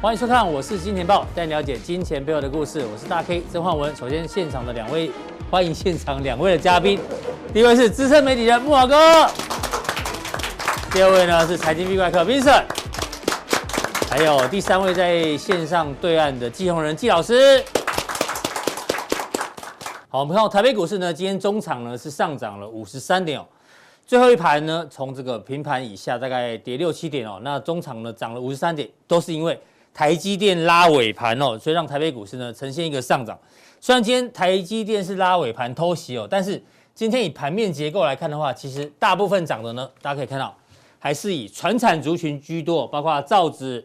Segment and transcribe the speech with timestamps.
[0.00, 2.86] 欢迎收看，我是金钱豹，带你了解金钱背后的故事。
[2.86, 3.94] 我是大 K 曾焕文。
[3.96, 5.10] 首先，现场的两位，
[5.50, 7.00] 欢迎现场两位的嘉宾。
[7.52, 9.28] 第一位是资深媒体人木华哥，
[10.92, 12.62] 第二位呢是财经 V 怪客 Vincent，
[14.08, 17.64] 还有第三位在线上对岸的季鸿仁季老师。
[20.08, 23.44] 好，我们看到台北股市呢，今天中场呢是上涨了五十三点哦。
[24.06, 29.60] 最后一盘呢，从这个平盘以下大概跌六七点哦，那中场呢涨了五十三点，都是因为
[29.98, 33.36] 台积电拉尾盘哦，所以让台北股市呢呈现一个上涨。
[33.80, 36.62] 虽然今天台积电是拉尾盘偷袭哦，但是
[36.94, 40.56] 今天以盘面结构来看的话，其实大部分涨的呢，大家可以看到
[41.00, 43.84] 还是以传产族群居多，包括造纸、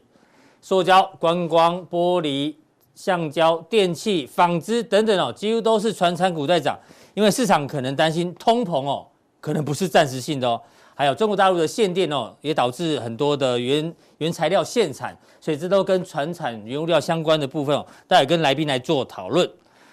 [0.61, 2.53] 塑胶、观光、玻璃、
[2.93, 6.77] 橡胶、电器、纺织等等哦，几乎都是传产股在涨，
[7.15, 9.07] 因为市场可能担心通膨哦。
[9.41, 10.61] 可能不是暂时性的哦，
[10.95, 19.49] 还有中国大陆的限电哦，也导致很多的原原材料限产，所以这都跟传产原物料相关的部分哦，待会跟来宾来做讨论。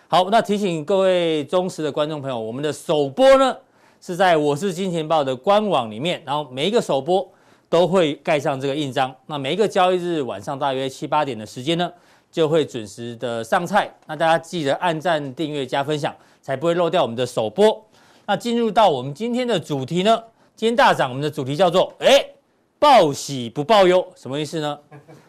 [0.08, 3.56] 好，那提醒各位忠实的观众朋友，我们的首播呢
[4.00, 7.26] 是在我是金钱豹的官网里面，然后每一个首播
[7.68, 11.90] 都会盖上这个印章，那每一个交易日晚上大约七八点的时间呢，
[12.32, 17.80] 就会准时的上菜，那大家记得按赞、订阅、加分享，才不会漏掉我们的首播。
[18.26, 20.20] 那进入到我们今天的主题呢？
[20.60, 22.22] 今天大涨，我们的主题叫做“哎，
[22.78, 24.78] 报喜不报忧”，什么意思呢？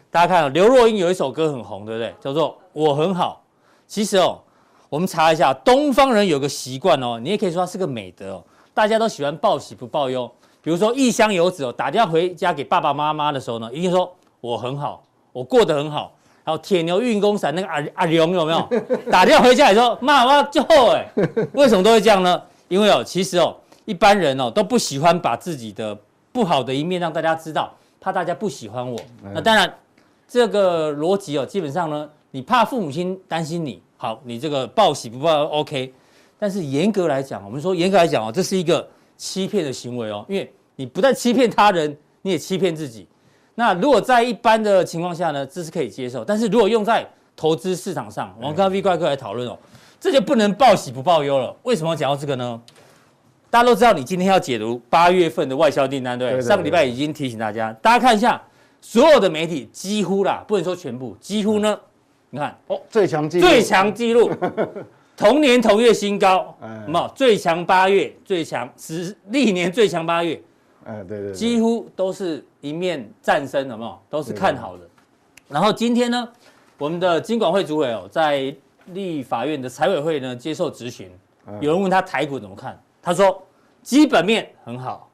[0.10, 2.14] 大家看，刘若英有一首歌很红，对不对？
[2.20, 3.42] 叫做《我很好》。
[3.88, 4.38] 其实哦，
[4.90, 8.44] 我们查一下，东方人有个习惯哦，你也可以说它是个美德哦。
[8.74, 10.30] 大家都喜欢报喜不报忧。
[10.62, 16.14] 比如说异乡游子哦，打电话回家给爸爸妈妈的时候呢，一定说我很好，我过得很好。
[16.44, 18.70] 然后铁牛运功伞那个阿阿龙有没有？
[19.10, 20.62] 打电话回家也说妈，我要救
[20.92, 21.10] 哎，
[21.54, 22.44] 为什么都会这样呢？
[22.68, 23.56] 因为哦，其实哦，
[23.86, 25.98] 一般人哦都不喜欢把自己的
[26.32, 29.00] 不好的一面让大家知道，怕大家不喜欢我。
[29.34, 29.74] 那当然，
[30.28, 35.94] 这个逻辑哦，基本上呢，你怕父母亲担心你，好，你这个报喜不报忧 OK。
[36.40, 38.88] 但是严格来讲，我们说严格来讲哦，这是一个
[39.18, 43.08] 欺骗的行为哦，因为你不但欺骗他人，你也欺骗自己。
[43.56, 46.24] 那如果在一般的情况下呢，这是可以接受。
[46.24, 49.58] 但是如果用在投资市场上，我们跟 V 怪客来讨论哦。
[50.00, 51.56] 这就不能报喜不报忧了。
[51.62, 52.60] 为什么讲到这个呢？
[53.52, 56.42] 大家都知道，你今天要解读八月份的外销订单，对不对？
[56.42, 58.42] 上个礼拜已经提醒大家，大家看一下，
[58.80, 61.78] 所有的媒体几乎啦，不能说全部，几乎呢，
[62.30, 64.32] 你看哦，最强记录，最强记录，
[65.18, 70.42] 同年同月新高，什么最强八月，最强十历年最强八月，
[70.86, 74.00] 哎，对对，几乎都是一面战声，有没有？
[74.10, 74.88] 都是看好的。
[75.50, 76.26] 然后今天呢，
[76.78, 78.56] 我们的金管会主委哦，在
[78.94, 81.12] 立法院的财委会呢，接受质询，
[81.60, 83.42] 有人问他台股怎么看，他说
[83.82, 85.10] 基本面很好，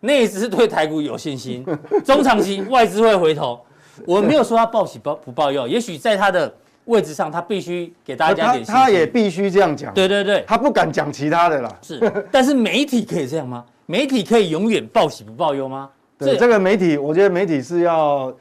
[0.00, 1.64] 内资是对台股有信心，
[2.04, 3.60] 中长期外资会回头。
[4.06, 6.54] 我没有说他报喜不不报忧，也许在他的
[6.86, 9.92] 位置上，他必须给大家点信心，他也必须这样讲。
[9.94, 11.78] 对对对，他不敢讲其他的啦。
[11.82, 13.64] 是，但是媒体可以这样吗？
[13.86, 15.90] 媒体可以永远报喜不报忧吗？
[16.18, 18.34] 对，这个媒体，我觉得媒体是要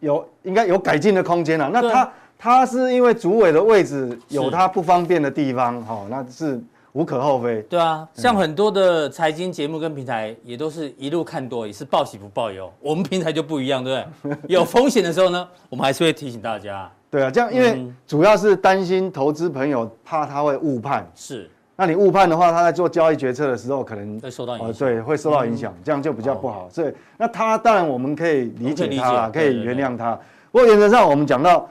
[0.00, 1.70] 有应该有改进的空间了。
[1.72, 2.12] 那他。
[2.38, 6.60] 他是因为主委的位置有他不方便的地方，哈，那是
[6.96, 7.60] 无可厚非。
[7.68, 12.72] 对啊，像很多的财经节目跟平台也都是一路看多，也是报喜不报忧。
[12.80, 14.38] 我们平台就不一样，对不对？
[14.48, 16.90] 有风险的时候呢，我们还是会提醒大家。
[17.10, 21.06] 对啊，这样因为主要是担心投资朋友怕他会误判。
[21.14, 24.88] 是，那你误判的话，他在做交易决策的时候可能会受到影响。
[24.88, 26.66] 对，会受到影响，这样就比较不好。
[26.70, 30.18] 所以，那他当然我们可以理解他，可以原谅他。
[30.50, 31.68] 不过原则上我们讲到。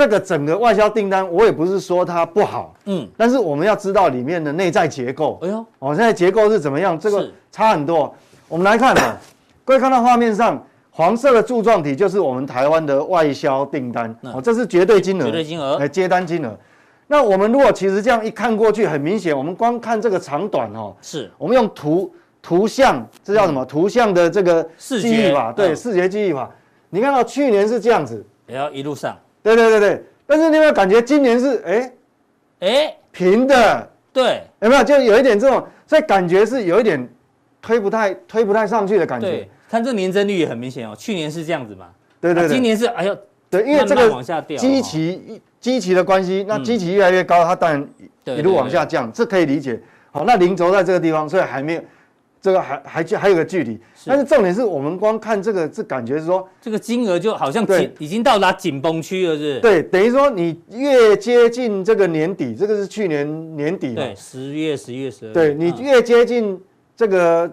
[0.00, 5.38] 这个整个外销订单，我也不是说它不好，嗯，但是我们要知道里面的内在结构。
[5.42, 6.98] 哎呦，哦，现在结构是怎么样？
[6.98, 8.10] 这个差很多。
[8.48, 9.14] 我们来看啊，
[9.62, 10.58] 各位看到画面上
[10.90, 16.58] 黄色的柱状体就是我们台湾的外销订单，哦，这是绝对金额，绝对金额，哎，接单金额。
[17.06, 22.10] 那我们如果其实这样一看过去，很明显，我们光看这个长短哦，是我们用图
[22.40, 23.62] 图像，这叫什么？
[23.66, 26.50] 图像的这个记忆法，对，视觉记忆法。
[26.88, 29.14] 你看到去年是这样子，也要一路上。
[29.42, 31.92] 对对对对，但是你有没有感觉今年是哎
[32.60, 33.90] 哎平的？
[34.12, 37.08] 对，有没有就有一点这种，所以感觉是有一点
[37.62, 39.26] 推不太推不太上去的感觉。
[39.26, 41.88] 对，看这年增率也很明显哦，去年是这样子嘛。
[42.20, 43.16] 对对对，今年是哎呦，
[43.48, 44.22] 对，因为这个
[44.56, 47.88] 基期基期的关系，那基期越来越高，它当然
[48.36, 49.80] 一路往下降，这可以理解。
[50.10, 51.82] 好，那零轴在这个地方，所以还没有。
[52.42, 59.60] 这个还还还有个距离，但是重点是我们光看这个，这感觉是说这个金额就好像紧，已经到达紧绷区了，是？
[59.60, 63.96] 对，等于说你越接近这个年底，这个是去年年底嘛？
[63.96, 65.34] 对，十月、十一月、十二月。
[65.34, 66.58] 对，你越接近
[66.96, 67.50] 这个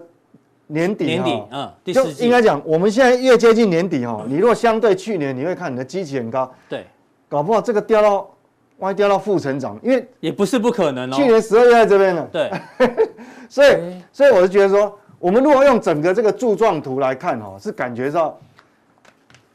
[0.68, 6.86] 年底，年底，嗯，就应该讲，我们现在越接近年底哈，你如果相对去年，你会看你的基期很高，对，
[7.28, 8.30] 搞不好这个掉到，
[8.78, 11.14] 万一掉到负成长，因为也不是不可能哦。
[11.14, 12.50] 去年十二月在这边了，对，
[13.48, 13.76] 所以
[14.12, 18.38] 所以我就觉得说，我们如果用整个这个柱状图来看哦，是感觉到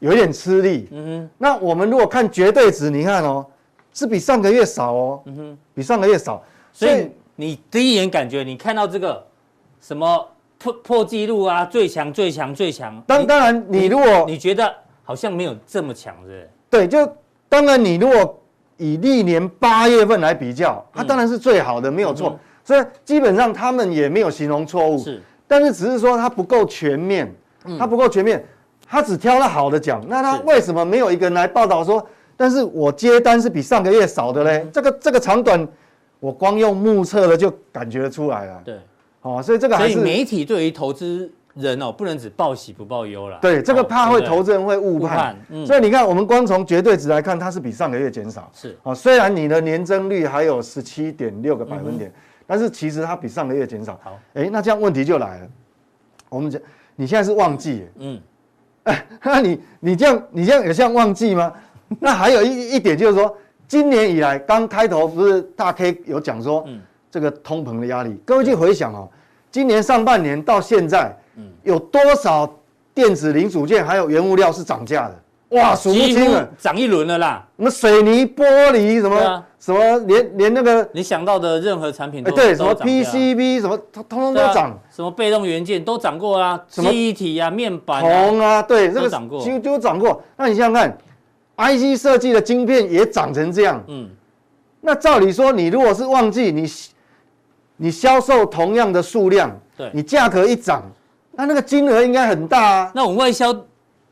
[0.00, 1.30] 有一点吃力，嗯哼。
[1.38, 3.46] 那我们如果看绝对值，你看哦，
[3.92, 6.42] 是比上个月少哦，嗯哼，比上个月少，
[6.72, 9.24] 所以你第一眼感觉，你看到这个
[9.80, 10.28] 什么？
[10.56, 11.62] 破破纪录啊！
[11.66, 12.98] 最强最强最强。
[13.06, 16.50] 当当然，你如果你觉得好像没有这么强，是不是？
[16.70, 17.06] 对，就
[17.50, 18.40] 当然你如果
[18.78, 22.38] 以历年八月份来比较，它当然是最好的，没有错。
[22.64, 24.98] 所以基本上他们也没有形容错误。
[24.98, 27.32] 是，但是只是说它不够全面，
[27.78, 28.44] 它不够全面，
[28.88, 30.02] 它只挑了好的讲。
[30.08, 32.04] 那它为什么没有一个人来报道说？
[32.36, 34.66] 但是我接单是比上个月少的嘞？
[34.72, 35.68] 这个这个长短，
[36.18, 38.62] 我光用目测了就感觉出来了。
[38.64, 38.74] 对。
[39.22, 43.38] 哦，所以这个还是媒体对于投资人哦，不能只报喜不报忧了。
[43.40, 45.36] 对，这个怕会投资人会误判。
[45.64, 48.50] 所以你看，我们光从绝对值来看，它是比上个月减少。
[48.52, 48.76] 是。
[48.82, 52.12] 哦，虽然你的年增率还有十七点六个百分点，
[52.46, 53.98] 但是其实它比上个月减少。
[54.02, 54.18] 好。
[54.34, 55.48] 哎，那这样问题就来了。
[56.28, 56.60] 我们讲，
[56.96, 57.86] 你现在是旺季。
[57.98, 58.20] 嗯。
[58.84, 61.52] 哎， 那你你这样你这样也像旺季吗？
[62.00, 63.36] 那还有一一点就是说，
[63.66, 66.80] 今年以来刚开头不是大 K 有讲说，嗯。
[67.10, 69.08] 这个通膨的压力，各位去回想哦，
[69.48, 72.52] 今年上半年到现在，嗯有多少
[72.92, 75.22] 电子零组件还有原物料是涨价的？
[75.50, 77.46] 哇，数不清了，涨一轮了啦。
[77.56, 84.76] 什么水泥、玻璃，什么什么，连连那个你想到的任何产品都对，什么 PCB 什么，通通都涨。
[84.90, 90.20] 什么被动元件都涨过啊，记忆体啊、面板、铜啊，对，这个涨过，几乎都涨过。
[90.36, 90.98] 那你想想看
[91.56, 94.08] ，IC 设计的晶片也涨成这样，嗯，
[94.80, 96.68] 那照理说，你如果是旺季，你
[97.76, 100.82] 你销售同样的数量，对，你价格一涨，
[101.32, 102.92] 那那个金额应该很大啊。
[102.94, 103.54] 那我们外销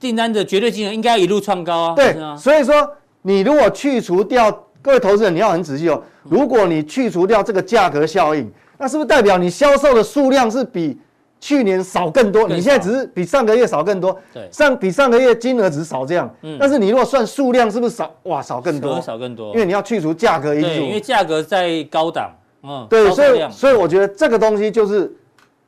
[0.02, 1.94] 订单的绝对金额应该一路创高啊。
[1.94, 2.74] 对，所以说
[3.22, 4.50] 你如果去除掉，
[4.82, 6.02] 各位投资人你要很仔细哦。
[6.24, 10.98] 如果你去除掉这个价格效应，那是不是代表你销售的数量是比
[11.38, 12.48] 去年少更多？
[12.48, 14.18] 你现在只是比上个月少更多。
[14.34, 16.28] 对，上比上个月金额只是少这样。
[16.42, 16.56] 嗯。
[16.58, 18.12] 但是你如果算数量，是不是少？
[18.24, 19.00] 哇，少更多。
[19.00, 19.52] 少更多。
[19.54, 20.66] 因为你要去除价格因素。
[20.66, 22.32] 对，因为价格在高档。
[22.64, 25.12] 嗯，对，所以所以我觉得这个东西就是，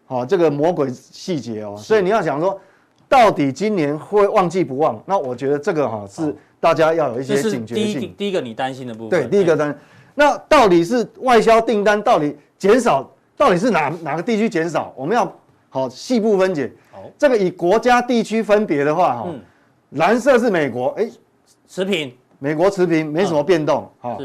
[0.06, 1.76] 好这个魔鬼细节哦。
[1.76, 2.60] 所以你要想说，
[3.14, 5.00] 到底今年会旺季不旺？
[5.06, 7.84] 那我觉得这个哈是大家要有一些警觉性。
[7.84, 9.10] 第一第一个你担心的部分。
[9.10, 9.78] 对，第一个单，
[10.16, 14.92] 那到底是外销订单到底减少，到底是哪哪个地区减少？
[14.96, 15.32] 我们要
[15.68, 16.72] 好细部分解。
[16.90, 19.28] 好，这个以国家地区分别的话哈，
[19.90, 21.08] 蓝色是美国，哎，
[21.68, 23.88] 持平，美国持平，没什么变动。
[24.00, 24.20] 好。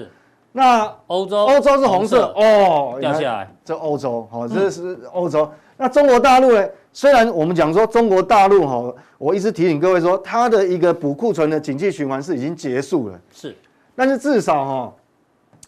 [0.51, 3.47] 那欧洲，欧洲是红色哦，掉下来。
[3.63, 5.47] 这欧洲，好，这是欧洲。
[5.81, 6.69] 那中国大陆呢？
[6.91, 13.17] 虽然我们讲说中国大陆哈，我一直提醒各位说，它的一个补库存的景气循环是已经结束了。
[13.31, 13.55] 是，
[13.95, 14.93] 但是至少哈，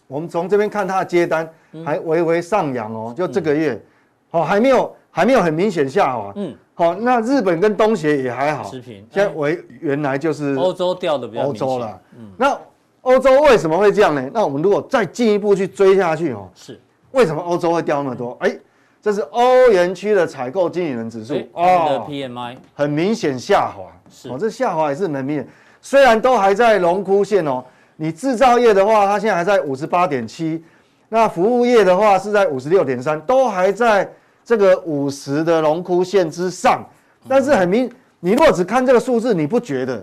[0.06, 1.48] 我们从这边看它的接单
[1.82, 3.82] 还微微上扬哦，就这个月，
[4.28, 6.30] 好，还没有还没有很明显下滑。
[6.36, 8.96] 嗯，好，那日本跟东协也还好，持平。
[9.10, 11.44] 现在为原来就是欧洲掉的比较。
[11.44, 12.58] 欧洲了，嗯，那。
[13.00, 14.30] 欧洲为什么会这样呢？
[14.32, 18.36] 那我们如果再进一步去追下去哦，是为什么欧洲会掉那么多？
[18.38, 18.56] 哎，
[19.02, 25.48] 这是欧元区的采购经理人指数哦，PMI 很明显下滑，是哦，这下滑也是很明显。
[25.80, 27.64] 虽然都还在荣枯线哦，
[27.96, 30.62] 你制造业的话，它现在还在五十八点七，
[31.08, 34.08] 那服务业的话是在五十六点三，都还在
[34.44, 36.84] 这个五十的荣枯线之上。
[37.26, 37.90] 但是很明，
[38.20, 39.96] 你如果只看这个数字，你不觉得？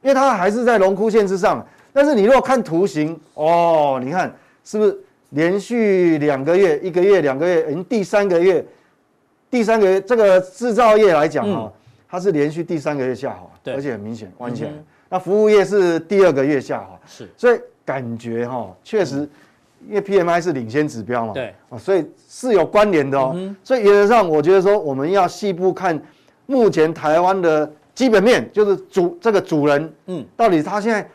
[0.00, 1.66] 因为它还是在荣枯线之上。
[1.92, 4.32] 但是你如果看图形哦，你看
[4.64, 4.96] 是不是
[5.30, 8.64] 连续两个月、一个月、两个月，已经第三个月，
[9.50, 11.72] 第三个月这个制造业来讲哈、哦，
[12.08, 14.70] 它是连续第三个月下滑，对，而且很明显弯起来。
[15.08, 19.28] 那服务业是第二个月下滑，是，所以感觉哈、哦，确实，
[19.88, 23.36] 因为 PMI 是领先指标嘛，对，所以是有关联的哦。
[23.62, 26.00] 所以原则上，我觉得说我们要细部看
[26.46, 31.08] 目前台湾的基本面，就是主这个主人，嗯，到底他现在。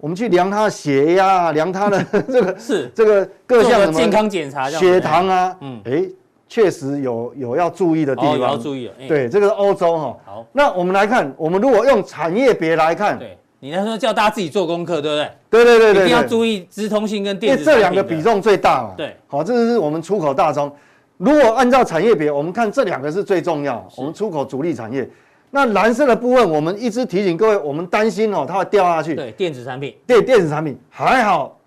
[0.00, 6.02] 我们去量他的血压，量他的 这个是这个各项什么健康检查，血糖啊，嗯，哎，
[6.48, 8.90] 确实有有要注意的地方，要注意。
[9.06, 10.16] 对，这个是欧洲哈。
[10.24, 15.30] 好，那我们来看，我们如果用产业别来看，对，你那时候叫大家自己做功课，对不对？
[15.50, 18.94] 对对对对，一定要注意资通信跟电子，这两个比重最大嘛。
[18.96, 20.72] 对，好，这是我们出口大宗。
[21.18, 25.06] 如果按照产业别，我们看这两个是最重要，我们出口主力产业。
[25.50, 29.14] 那蓝色的部分，我们一直提醒各位，我们担心哦，它会掉下去。
[29.14, 29.96] 对，电子产品。
[30.06, 31.58] 对，电子产品还好，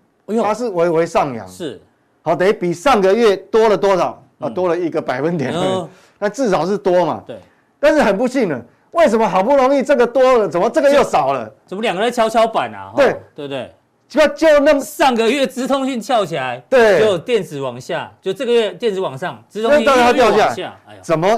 [0.42, 1.46] 它是微微上扬。
[1.46, 1.80] 是，
[2.22, 4.22] 好，等于比上个月多了多少？
[4.38, 5.54] 啊，多了一个百分点。
[6.18, 7.22] 那至少是多嘛。
[7.26, 7.36] 对。
[7.78, 11.52] 但是很不幸的，为什么好不容易这个多了，怎么这个又少了？
[11.66, 12.92] 怎么两个人跷跷板啊？
[12.96, 13.70] 对对不对？
[14.06, 21.28] 就就那么上个月资通讯翘起来，对，就电子往下，就这个月电子往上，资通讯又掉下来，哎呀，怎么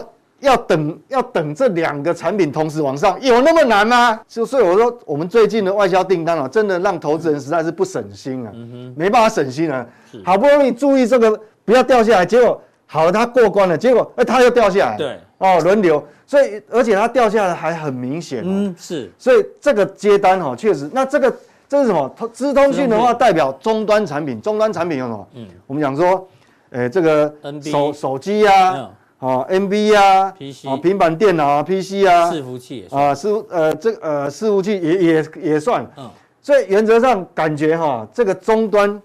[0.47, 4.19] 要等要等这两个产品同时往上，有那么难吗？
[4.27, 8.53] 就所以我说，我们最近的外销订单啊，真的让投资人实在是不省心啊，
[8.97, 9.87] 没办法省心啊，
[10.25, 21.35] 好不容易注意这个不要掉下来，结果好了，它过关了，结果哎，它又掉下来，对，哦，轮流，所以而且它掉下来还很明显，嗯，是，所以这个接单哈，确实，那这个。
[21.69, 22.09] 这是什么？
[22.33, 24.41] 资通讯的话，代表终端产品。
[24.41, 25.29] 终端产品有什么？
[25.35, 26.29] 嗯，我们讲说，
[26.71, 28.89] 诶，这个手手机呀，
[29.27, 35.85] 哦，NB 啊，PC，哦，平板电脑啊，PC 啊，伺服器也算啊，伺呃，这呃，伺服器也也也算。
[35.97, 36.09] 嗯，
[36.41, 39.03] 所以原则上感觉哈，这个终端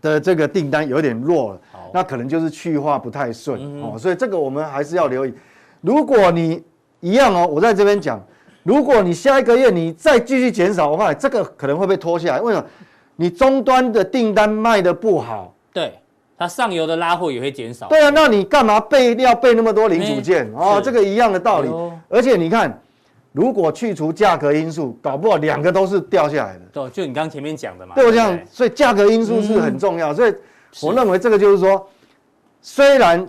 [0.00, 1.60] 的这个订单有点弱了。
[1.70, 5.34] 好，那可能就是去化不太顺哦，所以这个我们还是要留意。
[5.82, 6.62] 如果你
[7.00, 8.18] 一样哦，我在这边讲。
[8.62, 12.40] 如果你下一个月你再继续减少的话，这个可能会被拖下来。
[12.40, 12.66] 为什么？
[13.16, 15.92] 你终端的订单卖的不好，对，
[16.36, 17.88] 它上游的拉货也会减少。
[17.88, 20.50] 对啊，那你干嘛备料备那么多零组件？
[20.54, 21.70] 哦，这个一样的道理。
[22.08, 22.80] 而且你看，
[23.32, 26.60] 如果去除价格因素，搞不好两个都是掉下来的。
[26.72, 27.94] 对，就你刚前面讲的嘛。
[27.94, 30.12] 对，我这样，所以价格因素是很重要。
[30.12, 30.34] 所以
[30.82, 31.88] 我认为这个就是说，
[32.60, 33.26] 虽然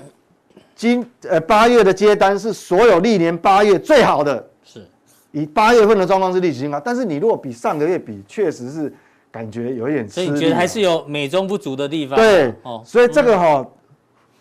[0.75, 4.47] 今呃八月的接单是所有历年八月最好的。
[4.63, 4.85] 是
[5.31, 8.93] 以八月份的状况是历史新高，但是你如果比上个月比，确实是
[9.35, 10.27] 感觉有一点吃力。
[10.27, 12.17] 所以你觉得还是有美中不足的地方。
[12.17, 13.71] 对，哦，所以这个哈、哦，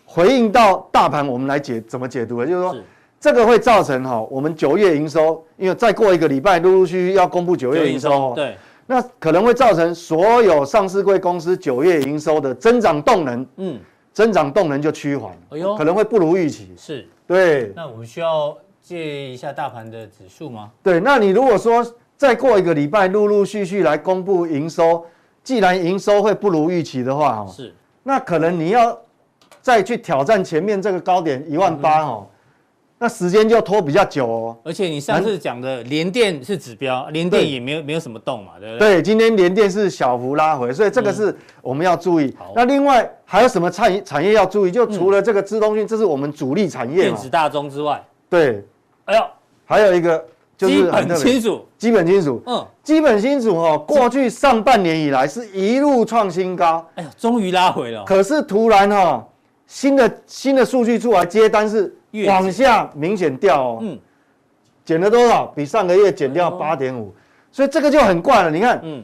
[0.05, 2.47] 回应到大盘，我们来解怎么解读呢？
[2.47, 2.81] 就是说，
[3.19, 8.55] 这个会造成哈，我们九月营收，因为再过一个礼拜，陆陆续续要公布九月营收，对，
[8.87, 13.77] 那可能会造成所有上市柜公司九月营收的增长动能，嗯，
[14.13, 16.73] 增长动能就趋缓，哎呦，可能会不如预期。
[16.77, 17.73] 是，对。
[17.75, 18.57] 那我们需要。
[18.87, 20.69] 借一下大盘的指数吗？
[20.83, 21.83] 对，那你如果说
[22.17, 25.05] 再过一个礼拜，陆陆续续来公布营收，
[25.43, 28.97] 既然营收会不如预期的话，哦，是，那可能你要
[29.61, 32.25] 再去挑战前面这个高点一万八，哦，
[32.97, 34.57] 那时间就拖比较久哦。
[34.63, 38.95] 而且你上次讲的联电是指标，联电也没有没有什么动嘛，对不对？
[38.95, 42.33] 对，今天联电是小幅拉回，所以这个是我们要注意。
[42.39, 44.71] 嗯、那另外还有什么产业产业要注意？
[44.71, 48.65] 就除了这个资通讯，这是我们主力产业，电子大宗之外，对。
[49.03, 49.23] 哎呦，
[49.65, 50.25] 还有一个
[50.57, 58.03] 就是基本金属，基本清楚，嗯，基本清楚哦，过去上半年以来是一路创新高，哎呀，终于拉回了。
[58.05, 59.27] 可是突然哈，
[59.67, 61.93] 新的新的数据出来，接单是
[62.25, 63.99] 往下明显掉哦，嗯，
[64.85, 65.47] 减了多少？
[65.47, 67.13] 比上个月减掉八点五，
[67.51, 68.49] 所以这个就很怪了。
[68.49, 69.03] 你看，嗯，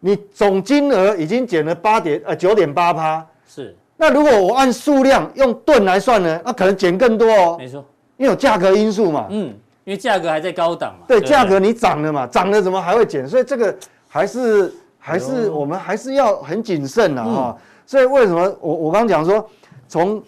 [0.00, 3.76] 你总金额已经减了八点呃九点八趴，是。
[3.98, 6.40] 那如果我按数量用吨来算呢？
[6.44, 7.56] 那可能减更多哦。
[7.58, 7.84] 没错。
[8.18, 9.54] 因为有价格因素嘛，嗯，
[9.86, 13.26] 因为价格还在高档嘛，对，价格你涨了嘛，涨了怎么还会减？
[13.26, 13.72] 所以这个
[14.08, 17.56] 还是还是我们还是要很谨慎的哈。
[17.86, 19.48] 所以为什么我我刚刚讲说，
[19.86, 20.20] 从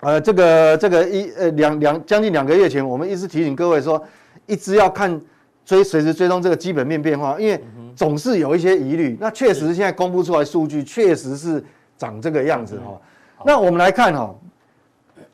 [0.00, 4.02] 呃这个这个一呃两两将近两个月前，我们一直提醒各位说，
[4.46, 5.20] 一直要看
[5.66, 7.62] 追随时追踪这个基本面变化，因为
[7.94, 9.18] 总是有一些疑虑。
[9.20, 11.62] 那确实现在公布出来数据确实是
[11.98, 12.98] 长这个样子哈。
[13.44, 14.34] 那我们来看哈。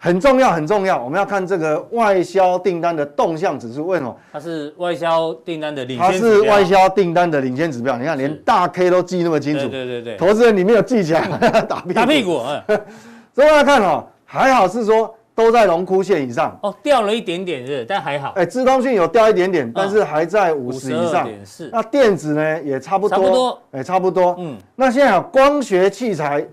[0.05, 1.03] 很重要，很重要。
[1.03, 4.15] 我们要看这个外销订单的动向指数，为什么？
[4.31, 6.07] 它是外销订单的领先。
[6.07, 7.97] 它是外销订单的领先指标。
[7.97, 9.67] 你看，连大 K 都记那么清楚。
[9.67, 10.17] 对对对。
[10.19, 11.27] 投资人你没有记起来，
[11.67, 11.95] 打屁股。
[11.95, 12.43] 打屁股。
[13.35, 16.55] 所以大家看哦，还好是说都在龙枯线以上。
[16.63, 18.35] 哦，掉了一点点是，但还好。
[18.37, 21.27] 哎，资通讯有掉一点点，但是还在五十以上。
[21.47, 21.71] 是。
[21.73, 23.17] 那电子呢，也差不多。
[23.17, 23.63] 差不多。
[23.73, 24.37] 哎，差不多。
[24.39, 24.59] 嗯。
[24.77, 26.47] 那现在光学器材。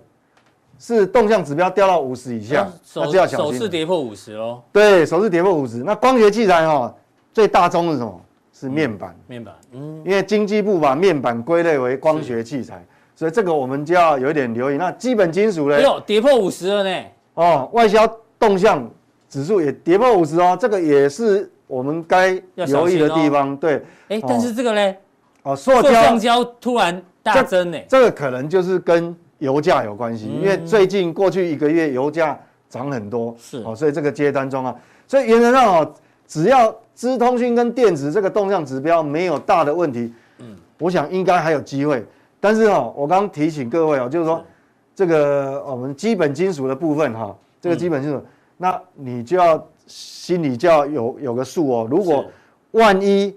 [0.81, 3.53] 是动向指标掉到五十以下，那就要小心。
[3.53, 4.59] 首次跌破五十哦。
[4.71, 5.77] 对，首次跌破五十。
[5.83, 6.91] 那光学器材哈，
[7.31, 8.19] 最大宗是什么？
[8.51, 9.15] 是面板。
[9.27, 10.01] 面板，嗯。
[10.03, 12.83] 因为经济部把面板归类为光学器材，
[13.15, 14.77] 所以这个我们就要有一点留意。
[14.77, 15.75] 那基本金属呢？
[15.75, 17.03] 哎呦，跌破五十了呢。
[17.35, 18.89] 哦，外销动向
[19.29, 23.55] 指数也跌破五十哦，这个也是我们该留意的地方。
[23.55, 23.83] 对。
[24.07, 24.95] 哎，但是这个呢？
[25.43, 25.79] 哦，塑
[26.17, 27.77] 胶突然大增呢。
[27.87, 29.15] 这个可能就是跟。
[29.41, 34.75] 油价有关系，因为最近过去一个月油价涨很多，是哦，所以这个接单中啊，
[35.07, 35.93] 所以原则上哦，
[36.27, 42.05] 只要资通讯跟电子这个动向指标没有大的问题，嗯，我想应该还有机会。
[42.39, 44.43] 但是哦，我刚刚提醒各位哦，就是说
[44.95, 48.23] 这个我们基本金属的部分哈，这个基本金属，
[48.57, 51.87] 那你就要心里就要有有个数哦。
[51.89, 52.23] 如果
[52.71, 53.35] 万一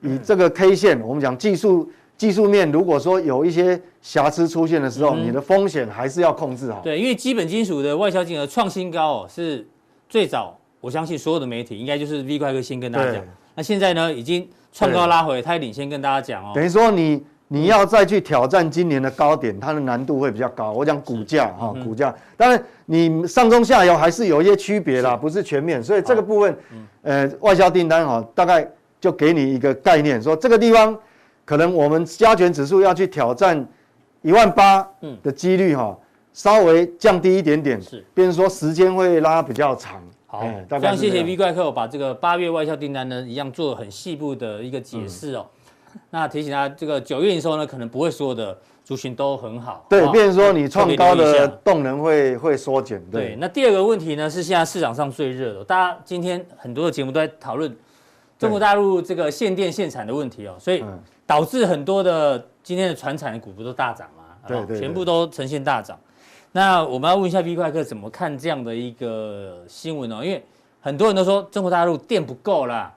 [0.00, 1.88] 以这个 K 线，我们讲技术。
[2.18, 6.80] 技术面如果说有一些瑕疵出现的时候，嗯、你的风险还是要控制好。
[6.80, 9.66] 对，因为基本金属的外销金额创新高哦，是
[10.08, 13.24] 最早我相信所有的媒体应该就是 V 怪哥先跟大家讲。
[13.56, 16.52] 那现在呢，已经创高拉回，他也领先跟大家讲哦。
[16.54, 20.70] 等于说你你要再去挑战今年的高点，它的难度会比较高。
[20.70, 25.82] 我讲股价哈，股价，当然你上中下游还是有一些区别啦，不是全面。
[25.82, 26.56] 所以这个部分，
[27.02, 28.64] 呃，外销订单哈，大概
[29.00, 30.96] 就给你一个概念，说这个地方
[31.44, 33.66] 可能我们加权指数要去挑战
[34.22, 34.88] 一万八
[35.22, 35.96] 的几率哈。
[36.32, 40.02] 稍微降低一点点，是，变成说时间会拉比较长。
[40.26, 45.46] 好，非常谢谢 V 怪客把这个八月外销订单呢，一样做很细部的一个解释哦。
[45.94, 48.54] 嗯、那提醒他，这个九月营收呢，可能不会所有的
[48.84, 49.86] 族群都很好。
[49.88, 53.02] 对，变成说你创高的动能会会缩减。
[53.10, 57.74] 对，对，那第二个问题呢，是现在市场上最热的，大家今天很多的节目都在讨论
[58.38, 60.84] 中国大陆这个限电限产的问题哦，所以
[61.26, 64.22] 导致很多的今天的船产的股不都大涨嘛？
[64.46, 65.98] 对对，全部都呈现大涨。
[66.52, 70.24] 那我们要问一下 V 怪客怎么看这样的一个新闻哦？
[70.24, 70.42] 因为
[70.80, 72.94] 很多人都说中国大陆电不够啦，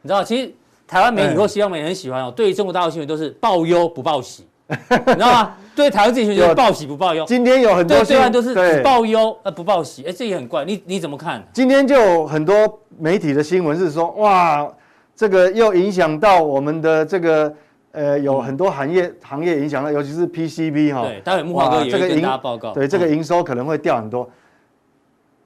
[0.00, 0.50] 你知道，其实
[0.86, 4.76] 台湾媒体或西方媒体很喜欢哦，对于中国大陆新闻都是报忧不报喜， 你
[5.14, 5.54] 知道吗？
[5.74, 7.24] 对台湾自己新闻就是报喜不报忧。
[7.26, 10.64] 今天有很多对岸都是只报忧而不报喜，哎，这也很怪。
[10.64, 11.42] 你你怎么看？
[11.52, 14.66] 今天就有很多媒体的新闻是说，哇，
[15.14, 17.52] 这个又影响到我们的这个。
[17.92, 21.02] 呃，有很多行业行业影响了，尤其是 PCB 哈。
[21.02, 22.72] 对，待会木华哥也会跟大家报告。
[22.72, 24.28] 对，这个营收可能会掉很多。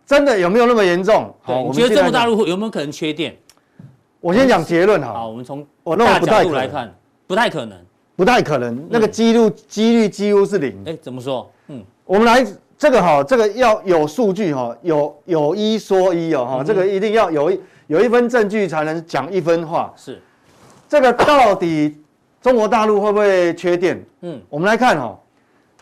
[0.06, 1.34] 真的有没有那么严重？
[1.42, 3.36] 好，我觉得中国大陆有没有可能缺电？
[4.20, 5.12] 我先讲结论哈。
[5.12, 5.66] 好，我们从
[5.98, 6.94] 大角度来看，
[7.26, 7.78] 不太可能，
[8.14, 8.86] 不太可能。
[8.88, 10.80] 那个几率几率几乎是零。
[10.86, 11.50] 哎，怎么说？
[11.66, 12.46] 嗯，我们来
[12.78, 19.92] 这个哈，这个要有数据哈，有有一说一哦哈，这个一定要有一有一分证据才能讲一分话。
[19.96, 20.22] 是，
[20.88, 21.96] 这个到底？
[22.46, 24.00] 中国大陆会不会缺电？
[24.20, 25.18] 嗯，我们来看哈，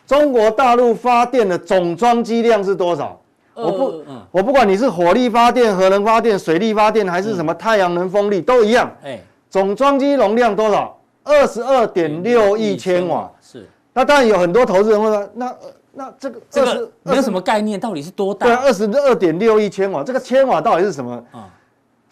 [0.07, 3.21] 中国大陆发电的总装机量是多少？
[3.53, 8.91] 我不，我不管你是火力发电、核能发电、水力发电，还是什么太阳能、风力，都一样。
[9.05, 10.99] 哎，总装机容量多少？
[11.23, 13.31] 二十二点六亿千瓦。
[13.43, 13.69] 是。
[13.93, 15.55] 那当然有很多投资人会说，那
[15.93, 18.47] 那这个这个没有什么概念，到底是多大？
[18.47, 21.23] 对，二十二点六亿千瓦，这个千瓦到底是什么？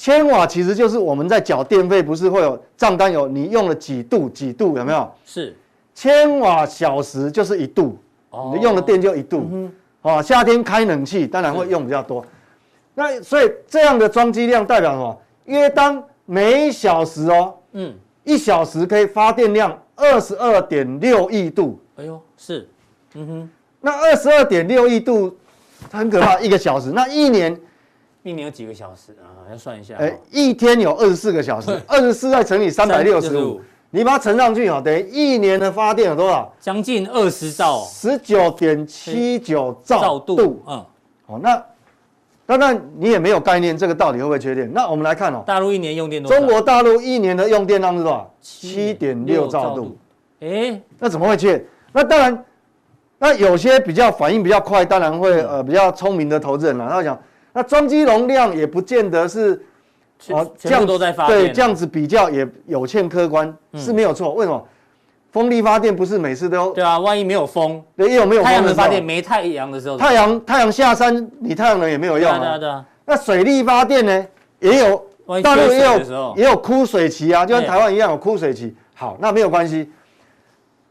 [0.02, 5.08] 千瓦其实就是我们在缴电费，不是会有账单有你用了几度几度有没有？
[5.24, 5.56] 是，
[5.94, 7.96] 千瓦小时就是一度，
[8.52, 9.70] 你用的电就一度。
[10.00, 12.26] 哦，夏天开冷气当然会用比较多。
[12.94, 15.20] 那所以这样的装机量代表什么？
[15.44, 21.80] 约当每小时哦，嗯，一小时可以发电量二十二点六亿度。
[21.94, 22.68] 哎呦，是，
[23.14, 25.32] 嗯哼，那二十二点六亿度
[25.92, 27.56] 很可怕，一个小时，那一年。
[28.22, 29.50] 一年有几个小时啊？
[29.50, 29.96] 要算一下。
[29.98, 36.52] 哎，一天有二十四个小时，二十四再乘以三百六十五，你把它乘上去啊，等于一年的发电有多少？
[36.60, 40.62] 将近二十兆，十九点七九兆度。
[40.68, 40.84] 嗯，
[41.26, 41.60] 好，那
[42.46, 44.72] 当然你也没有概念，这个到底会不会缺电？
[44.72, 46.38] 那我们来看哦，大陆一年用电多少？
[46.38, 48.32] 中国大陆一年的用电量是多少？
[48.40, 49.98] 七点六兆度。
[50.38, 51.64] 哎，那怎么会缺？
[51.92, 52.44] 那当然，
[53.18, 57.18] 那有些比较反应比较快，当然会呃比较聪明的投资人了，他讲。
[57.52, 59.62] 那装机容量也不见得是，
[60.30, 61.38] 哦，这样都在发电。
[61.38, 64.32] 对，这样子比较也有欠客观，是没有错。
[64.34, 64.66] 为什么？
[65.30, 66.72] 风力发电不是每次都？
[66.72, 68.50] 对啊，万一没有风，对，又没有风。
[68.50, 72.38] 太阳能发电没太阳的时候，太阳太阳下山，你太阳能也没有用啊。
[72.38, 72.84] 对啊对啊。
[73.06, 74.26] 那水力发电呢？
[74.60, 75.06] 也有，
[75.42, 78.76] 大陆也有也有枯水期啊，就跟台湾一样有枯水期。
[78.94, 79.90] 好，那没有关系。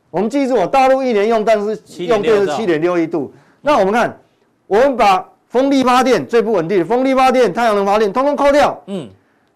[0.10, 3.32] 我们记住，我大陆一年用但是用电是七点六亿度。
[3.62, 4.20] 那我们看，
[4.68, 5.26] 我们把。
[5.52, 8.82] 风力发电最不稳定，风力发电、太阳能发电通通扣掉。
[8.88, 9.10] 嗯，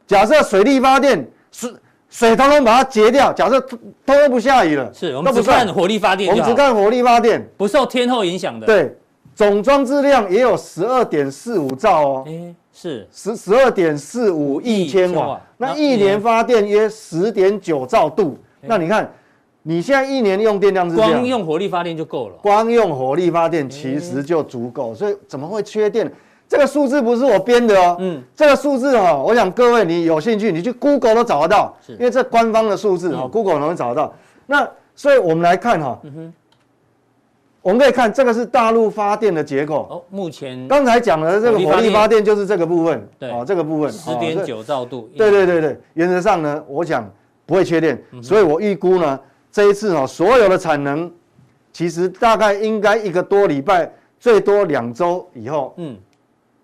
[0.06, 1.72] 假设水力发电，水
[2.10, 3.32] 水通通把它截掉。
[3.32, 8.68] 假设通通不下雨了，是我们只看火力发电，我们只看火力发电，不受天候影响的。
[8.68, 8.94] 对，
[9.34, 12.24] 总装置量也有十二点四五兆哦。
[12.28, 18.38] 哎，是十十二点四五亿千瓦，那一年发电约十点九兆度。
[18.60, 19.10] 那你看。
[19.68, 26.10] 你现在一年用电量是光用火力发电就够了，光用火力发电其实就足够，所以怎么会缺电？
[26.48, 34.14] 这个数字不是我编的哦，嗯，这个数字哈，我想各位你有兴趣，你去 Google 都找得到，因为这官方的数字哈，Google 能找得到。
[34.46, 36.00] 那所以我们来看哈，
[37.64, 39.88] 我们可以看这个是大陆发电的结构。
[39.90, 42.24] 哦，目前刚才讲的这个火力发电。
[42.24, 47.12] 就是这个部分，对，哦，这个部分十点九兆度，对对对对，原则上呢，我想
[47.48, 49.20] 不会缺电，所以我预估呢。
[49.56, 51.10] 这一次哦，所有的产能，
[51.72, 53.90] 其实大概应该一个多礼拜，
[54.20, 55.96] 最多两周以后，嗯，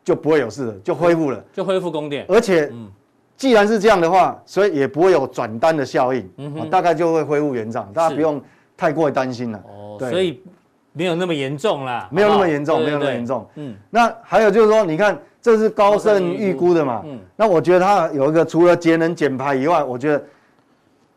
[0.03, 2.25] 就不会有事了，就恢复了，就恢复供电。
[2.27, 2.89] 而且，嗯，
[3.37, 8.43] 既然是这样的话，所以也不会有转单的效应，嗯，大概就会恢复原状，大家不用
[8.75, 9.63] 太过于担心了。
[9.69, 10.43] 哦，对，所以
[10.91, 13.49] 没有那么严重啦，没有那么严重，没有那么严重。
[13.55, 17.03] 嗯，那还有就是说，你看这是高盛预估的嘛。
[17.05, 17.17] 嗯。
[17.37, 20.21] 那我觉得它有一个除了节能减排以外，我觉得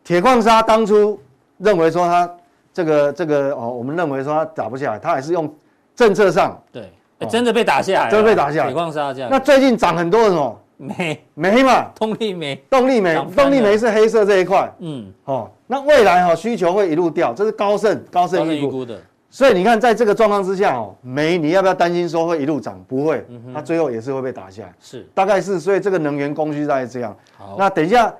[0.05, 1.19] 铁矿砂当初
[1.57, 2.29] 认为说它
[2.73, 5.53] 这个这个哦，我们认为说它打不下来，它还是用
[5.95, 6.89] 政策上对，
[7.29, 8.65] 真的被打下来，真的被打下来。
[8.65, 9.29] 铁矿砂这样。
[9.31, 10.61] 那最近涨很多的什么？
[10.77, 14.69] 煤煤嘛， 动力煤，动力煤，动力煤是黑色这一块。
[14.79, 15.09] 嗯。
[15.23, 18.99] 哦，那未来哈需求会一路掉，这是高盛高盛预估的。
[19.29, 22.77] 所以你看，在这个状况之下哦，煤你要不要担心说会一路涨？
[22.89, 24.73] 不会，它最后也是会被打下来。
[24.81, 27.15] 是，大概是，所以这个能源供需大概这样。
[27.37, 28.13] 好，那等一下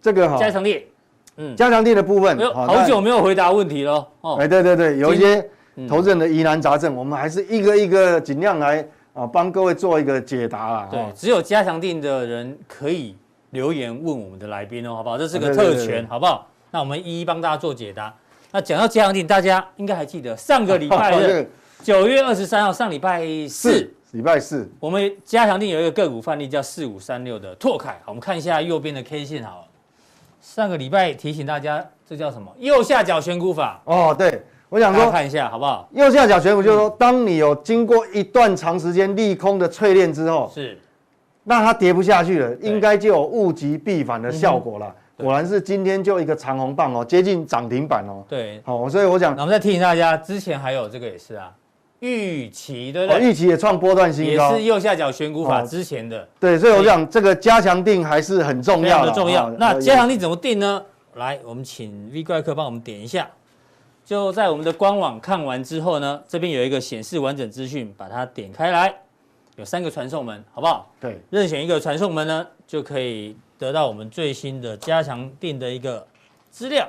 [0.00, 0.82] 这个哈，加强錠，
[1.36, 4.06] 嗯，加强定的部分，好久没有回答问题了。
[4.20, 5.48] 哦，哎，对对对，有一些
[5.88, 10.88] 投资人的疑难杂症，我们还是一个一个尽量来啊，帮各位做一个解答啦。
[10.90, 13.14] 对，只有加强定的人可以
[13.50, 15.18] 留言问我们的来宾哦，好不好？
[15.18, 16.48] 这是个特权，好不好？
[16.70, 18.14] 那我们一一帮大家做解答。
[18.52, 21.46] 那讲到加强定，大家应该还记得上个礼拜的
[21.82, 29.65] 九月二十三号，上礼拜四，礼拜四，我们加强定有一个个股范例叫四五三六的拓凯，我们看一下右边的 K 线好了。
[30.46, 32.50] 上个礼拜提醒大家，这叫什么？
[32.58, 33.82] 右下角选股法。
[33.84, 35.88] 哦，对，我想说看一下好不好？
[35.92, 40.78] 右下角选股就是说，当你有经过一段长时间利空的淬炼之后，是，
[41.42, 44.94] 那它跌不下去了，应该就有物极必反的效果了。
[45.16, 48.22] 果然是今天就一个长红棒哦，接近涨停板哦。
[48.28, 51.52] 对，好，所以我讲，那我们再提醒大家，之前还有这个也是啊，
[52.00, 53.22] 预期对不对？
[53.22, 56.28] 预期也创波段新高，也是右下角选股法之前的。
[56.38, 59.50] 对，所以我想这个加强定还是很重要的，重要。
[59.58, 60.82] 那加强定怎么定呢？
[61.14, 63.28] 来，我们请 V 怪客帮我们点一下，
[64.04, 68.94] 就在我们的官网看完之后呢，这边有一个显示完整资讯，把它点开来，
[69.56, 70.90] 有三个传送门，好不好？
[71.00, 73.36] 对，任选一个传送门呢，就可以。
[73.58, 76.06] 得到我们最新的加强定的一个
[76.50, 76.86] 资料。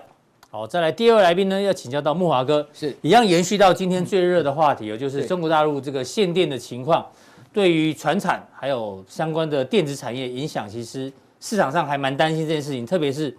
[0.58, 2.92] 好，再来第二位来宾呢，要请教到木华哥，是。
[3.04, 7.06] 一样延续到今天最热的话题，也就是中国大陆这个限电的情况，
[7.54, 13.32] 对于传产还有相关的电子产业影响，其实市场上还蛮担心这件事情，特别是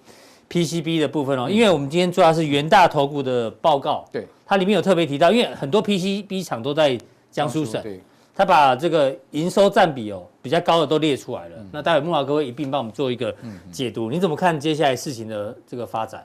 [0.48, 6.96] PCB 的部分哦，因为我们今天主要是元大投顾的报告，对，它里面有特别提到，因为很多 PCB 厂都在
[7.32, 7.82] 江苏省。
[7.82, 8.00] 对。
[8.32, 13.34] 他把这个营收占比哦比较高的都列出来了，嗯、那待会木华哥会一并帮我们做一个
[13.72, 14.08] 解读。
[14.08, 16.24] 嗯嗯、你怎么看接下来事情的这个发展？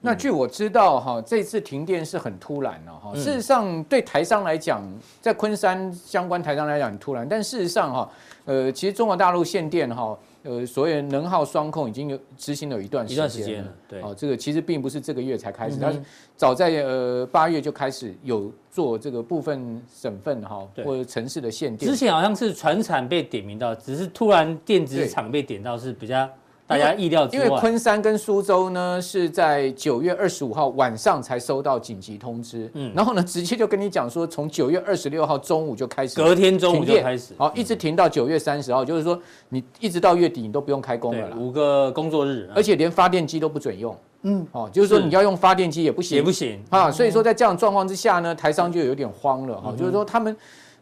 [0.00, 3.14] 好，那据我知道哈，这次停电是很突然的哈。
[3.14, 4.82] 事实上，对台商来讲，
[5.20, 8.10] 在昆山相关台商来讲很突然，但事实上哈，
[8.44, 10.16] 呃，其实中国大陆限电哈。
[10.44, 16.00] 呃，所谓能耗双控已经有执行了有一段时间了，时间了，对，哦，这个其实并不是这个月才开始，它是
[16.36, 21.90] 早在呃八月就开始有做这个部分省份哈或者城市的限电。
[21.90, 26.26] 之前好像是船产被点名到，只是突然电子厂被点到是比较。
[26.68, 46.62] 大家意料之外，因为昆山跟苏州呢是在九月二十五号晚上才收到紧急通知，嗯，然后呢直接就跟你讲说，从九月二十六号中午就开始，隔天中午就开始，好，一直停到九月三十号，就是说你一直到月底你都不用开工了，五个工作日，而且连发电机都不准用，嗯，哦，就是说你要用发电机也不行，也不行。
[46.68, 50.36] 啊，所以说在这样状况之下呢，台商就有点慌了哈，就是说他们。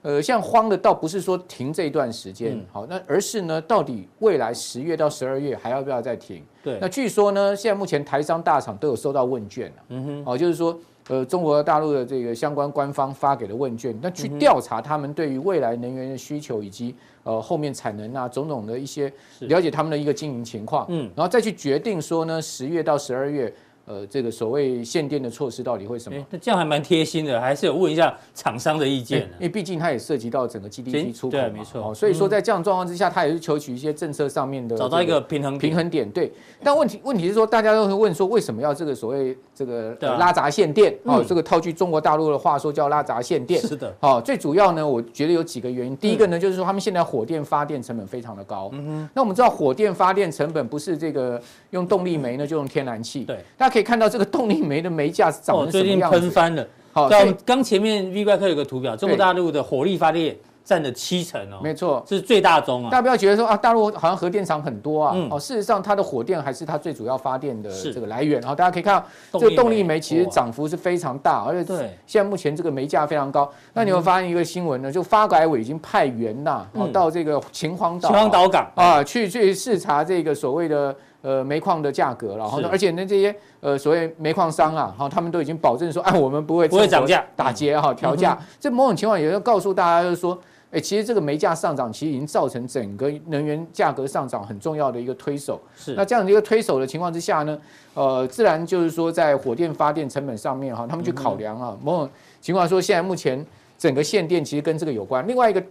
[0.07, 6.45] 呃，像慌的倒不是说停这一段时间，好，那而是呢，到底未来十月到十二月还要不要再停？
[6.62, 23.53] 对，那据说呢，现在目前台商大厂都有收到问卷了，嗯哼，哦，就是说，呃，中国大陆的这个相关官方发给的问卷，那去调查他们对于未来能源的需求以及呃后面产能啊种种的一些了解他们的一个经营情况，嗯，然后再去决定说呢，十月到十二月。
[23.87, 26.27] 呃，这个所谓限电的措施到底会什么？
[26.29, 29.20] 那这样还蛮贴心的，还是有问一下厂商的意见。
[29.38, 31.94] 因为毕竟它也涉及到整个 GDP 出口嘛，没错。
[31.94, 36.11] 所以说在这样状况之下，它也是求取一些政策上面的找到一个平衡平衡点。
[36.11, 36.33] 对，
[36.64, 40.95] 但问题问题是说，大家都会问说，为什么要这个所谓这个拉闸限电？
[41.05, 43.59] 哦，这个套句中国大陆的话说叫拉闸限电。
[43.62, 43.90] 是的。
[44.01, 45.97] 哦，最主要呢，我觉得有几个原因。
[45.97, 48.69] 第一个呢，就是说他们现在火电发电成本非常的高。
[48.75, 49.09] 嗯哼。
[49.14, 51.40] 那我们知道火电发电成本不是这个
[51.71, 53.25] 用动力煤呢，就用天然气。
[53.25, 53.38] 对。
[53.57, 54.66] 大家可以看到这个动力。
[54.66, 56.19] 煤的煤价是涨成什么样子？
[56.19, 56.66] 最近喷翻了。
[56.92, 61.61] 好，刚刚前面 V 怪客有个图表，中国大陆的火力发电占了七成哦。
[61.62, 62.90] 没错，是最大宗啊。
[62.90, 65.16] 大家不要觉得说啊，大陆好像核电厂很多啊。
[65.31, 68.40] 哦，事实上它的火电还是它最主要发电的这个来源。
[68.40, 69.00] 然后大家可以看
[69.31, 73.48] 到，这个动力煤其实涨幅是非常大，而且对现在目前这个煤价非常高。
[73.72, 80.94] 那你会发现一个新闻呢，就发改委已经派员呐，到这个秦皇岛、秦皇岛港啊，去去视察这个所谓的。
[81.22, 88.38] 呃，煤矿的价格，然后呢，而且呢，这些呃所谓煤矿商啊，哈，他们都已经保证说，哎，我们不会不会涨价、打劫哈、调价。
[88.61, 90.38] 这某种情况也要告诉大家，就是说，
[90.70, 95.61] 哎，其实这个煤价上涨，其实已经造成整个能源价格上涨很重要的一个推手。
[95.76, 95.94] 是。
[95.94, 97.59] 那这样的一个推手的情况之下呢，
[97.94, 103.44] 呃，自然就是说，在火电发电成本上面哈，他们去考量啊，某种情况说，现在目前
[103.79, 105.26] 整个限电其实跟这个有关。
[105.26, 105.62] 另外一个。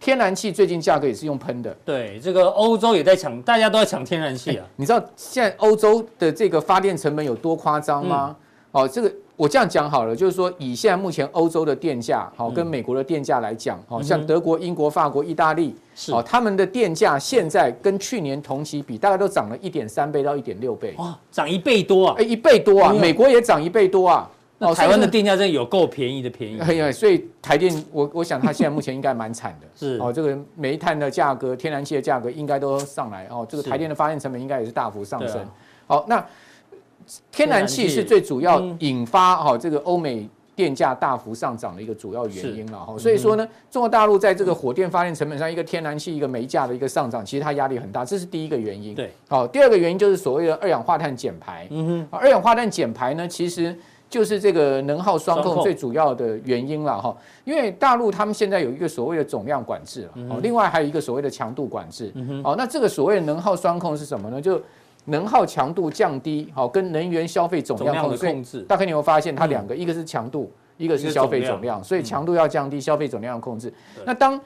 [0.00, 1.74] 天然气最近价格也是用喷的。
[1.82, 4.66] 对，这个欧洲也在抢，大家都在抢天然气啊。
[4.76, 8.36] 你知道现在欧洲的这个发电成本有多夸张吗？
[8.72, 9.10] 嗯、哦，这个。
[9.36, 15.74] 我这样讲好了，就是说，以现在目前欧洲的电价，好跟美国的电价来讲，好像德国、英国、法国、意大利，
[16.08, 20.94] 好，他们的电价现在跟去年同期比，大概都涨了一点三倍到一点六倍。
[20.98, 22.14] 哇，涨一倍多啊！
[22.16, 22.92] 哎，一倍多啊！
[22.92, 24.30] 美国也涨一倍多啊！
[24.58, 26.60] 那台湾的电价真的有够便宜的便宜。
[26.60, 29.66] 哎呀，所以台电，我我想它现在目前应该蛮惨的。
[29.74, 35.44] 是哦，这个煤炭的价格、天然气的价格应该都上来哦，这个台电的发电成本应该也是大幅上升。
[35.88, 36.24] 好，那。
[37.30, 48.94] 天然气是最主要引发哈这个欧美电价大幅上涨的一个主要原因了哈，所以说呢，中国大陆在这个火电发电成本上，一个天然气一个煤价的一个上涨，其实它压力很大，这是第一个原因。
[48.94, 51.66] 对，好，第二个原因就是所谓的二氧化碳减排。
[51.70, 52.06] 嗯。
[52.08, 53.76] 哼，二氧化碳减排呢，其实
[54.08, 62.12] 就是这个能耗双控最主要的原因了哈，因为大陆他们现在有一个所谓的总量管制了，哦，另外还有一个所谓的强度管制。
[62.14, 64.40] 嗯哼，好，那这个所谓的能耗双控是什么呢？
[64.40, 64.62] 就
[65.06, 68.62] 能耗强度降低，好，跟能源消费总量控制。
[68.62, 71.82] 大概你会发现，它两个，一个是强度，一个是消费总量。
[71.84, 73.72] 所以强度要降低，消费总量要控制。
[74.06, 74.40] 那当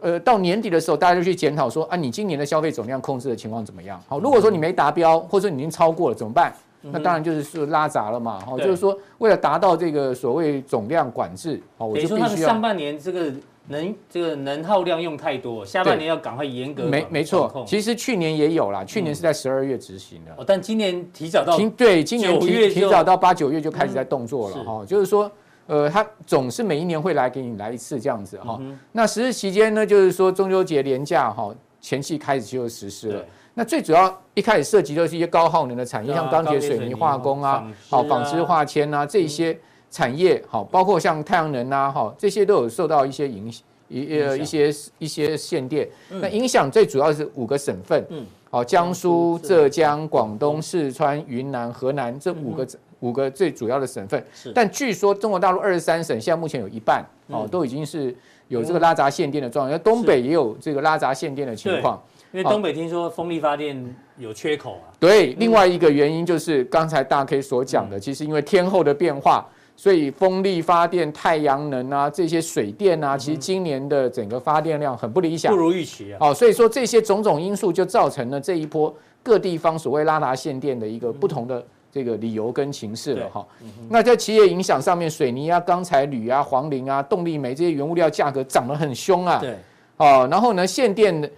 [0.00, 4.02] 呃到年底的时候，大家就去检讨说啊，你今年的消费总量控制的情况怎么样？
[4.08, 6.52] 好，如果说你没达标，或者说你已经超过了，怎么办？
[6.82, 8.40] 那当然就是说拉闸了嘛。
[8.44, 13.32] 好，就是说为了达到这个所谓总量管制，好，我就必须要上半年这个。
[13.68, 25.30] 能这个能耗量用太多，下半年要赶快严格没没错，其实去年也有啦，去年是在十二月执行的，哦，但今年提早到对，今年提提早到八九月就开始在动作了哈，就是说，
[25.66, 28.60] 呃，它总是每一年会来给你来一次这样子哈。
[28.90, 33.24] 那实施期间呢，就是说中秋节连假哈前期开始就实施了。
[33.54, 39.56] 那最主要一开始涉及的是一些高耗能的产业，像钢铁、水泥、化工啊，好纺织、化纤啊这些。
[39.90, 45.88] 产业好，包括像太阳能啊，哈，这些都有受到一些影响，一呃一些一些限电。
[46.08, 52.66] 那影响最主要是五个省份，嗯，好，江苏、浙江、广东、四川、云南、河南这五个
[53.00, 54.24] 五个最主要的省份。
[54.54, 58.14] 但据说中国大陆二十三省现在目前有一半哦，都已经是
[58.46, 62.00] 有这个拉闸限电的状况，东北也有这个拉闸限电的情况。
[62.32, 64.94] 因为东北听说风力发电有缺口啊。
[65.00, 69.44] 对，另外一个原因就是刚才大 K 所讲的，其实因为天候的变化。
[69.80, 76.18] 所以风力发电、太阳能啊，这些水电啊，其实今年的整个发电量很不理想，不如预期啊。
[76.20, 83.46] 哦，所以说这些种种因素就造成了这一波各地方所谓拉闸限电的一个不同的这个理由跟形式了哈。
[83.88, 89.38] 那在企业影响上面，水泥啊、钢材、铝啊、黄磷啊、动力煤这些原物料价格涨得很凶啊。
[89.40, 89.56] 对。
[89.96, 91.30] 哦，然后呢，限电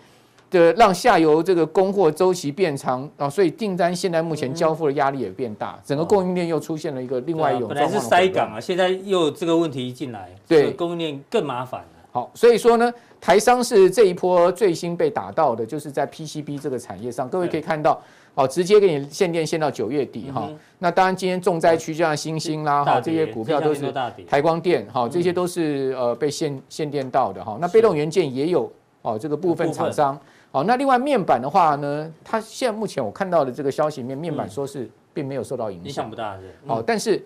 [0.53, 11.87] 的让下游这个供货周期变长啊，所以订单现在目前交付的压力也变大，整个供应链又出现了一个另外一种状来是塞港啊，现在又这个问题一进来，对供应链更麻烦了。
[12.13, 17.99] 好，所以说呢，台商是这一波最新被打到的，就是在 PCB 这个产业上，各位可以看到，
[18.35, 20.47] 哦，直接给你限电限到九月底哈。
[20.79, 23.91] 那当然今天重灾区就像欣兴啦哈，这些股票都是
[24.29, 27.57] 台光电哈，这些都是呃被限限电到的哈。
[27.59, 30.21] 那被动元件也有哦，这个部分厂商。
[30.53, 36.55] 好，那另外面板的话呢，它现在目前我看到的这个消息面，面板说是并没有受到影响，影响不大是。
[36.67, 37.25] 好，但是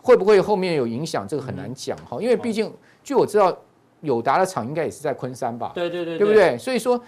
[0.00, 3.52] 会不会后面有影响，这个很难讲哈，因为毕竟据我知道，
[4.02, 5.72] 友达的厂应该也是在昆山吧？
[5.74, 6.56] 对对对，对不对？
[6.56, 7.00] 所以说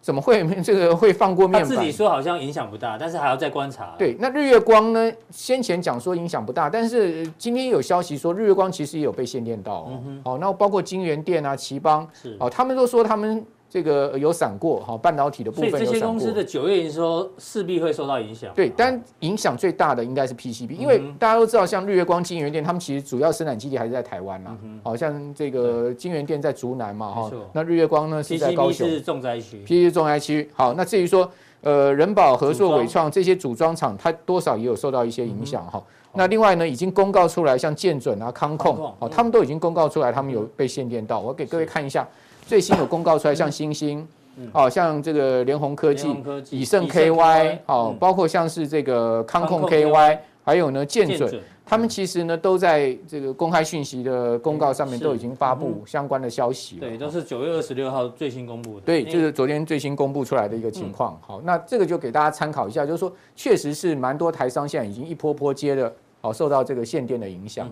[0.00, 1.62] 怎么会这个会放过面板？
[1.62, 3.94] 他自己说好像影响不大，但是还要再观察。
[3.98, 5.12] 对，那日月光呢？
[5.30, 9.90] 先前讲说影响不大，但是今天有消息说日月光其实也有被限电到。
[10.24, 13.44] 好，那包括金源电啊、奇邦，是，哦，他们都说他们。
[13.70, 15.92] 这个有闪过哈，半导体的部分有闪过。
[15.92, 18.50] 这些公司的九月营收势必会受到影响。
[18.54, 24.56] 对，但影响最大的应该是 PCB，因为大家都知道，像日月光、金元店，他们其实主要生产基地还是在台湾呐。
[24.82, 28.88] 好像这个京元店在竹南嘛哈，那日月光呢是在高雄。
[28.88, 29.62] PCB 是重灾区。
[29.66, 30.50] PCB 重灾区。
[30.54, 35.82] 好，那至于说呃人保、合作、伟创这些组装厂，它多少也有受到一些影响哈。
[36.14, 41.20] 那另外呢，已经公告出来，像建准啊、康控，哦，他们都已经公告出来，他们有被限电到。
[41.20, 42.08] 我给各位看一下。
[42.48, 44.08] 最新有公告出来，像星星，
[44.52, 46.08] 哦，像这个联鋐科技、
[46.48, 56.88] 以盛 KY，哦，包括像是这个康控 KY，还有呢建准，他们其实呢都在这个公开讯息的公告上面都已经发布相关的消息了。
[56.88, 58.86] 对，都是九月二十六号最新公布的。
[58.86, 61.20] 对，就是昨天最新公布出来的一个情况。
[61.20, 67.70] 好，那这个就给大家参考一下，就是说确实是蛮多台商现在已经一波波接的，好受到这个限电的影响。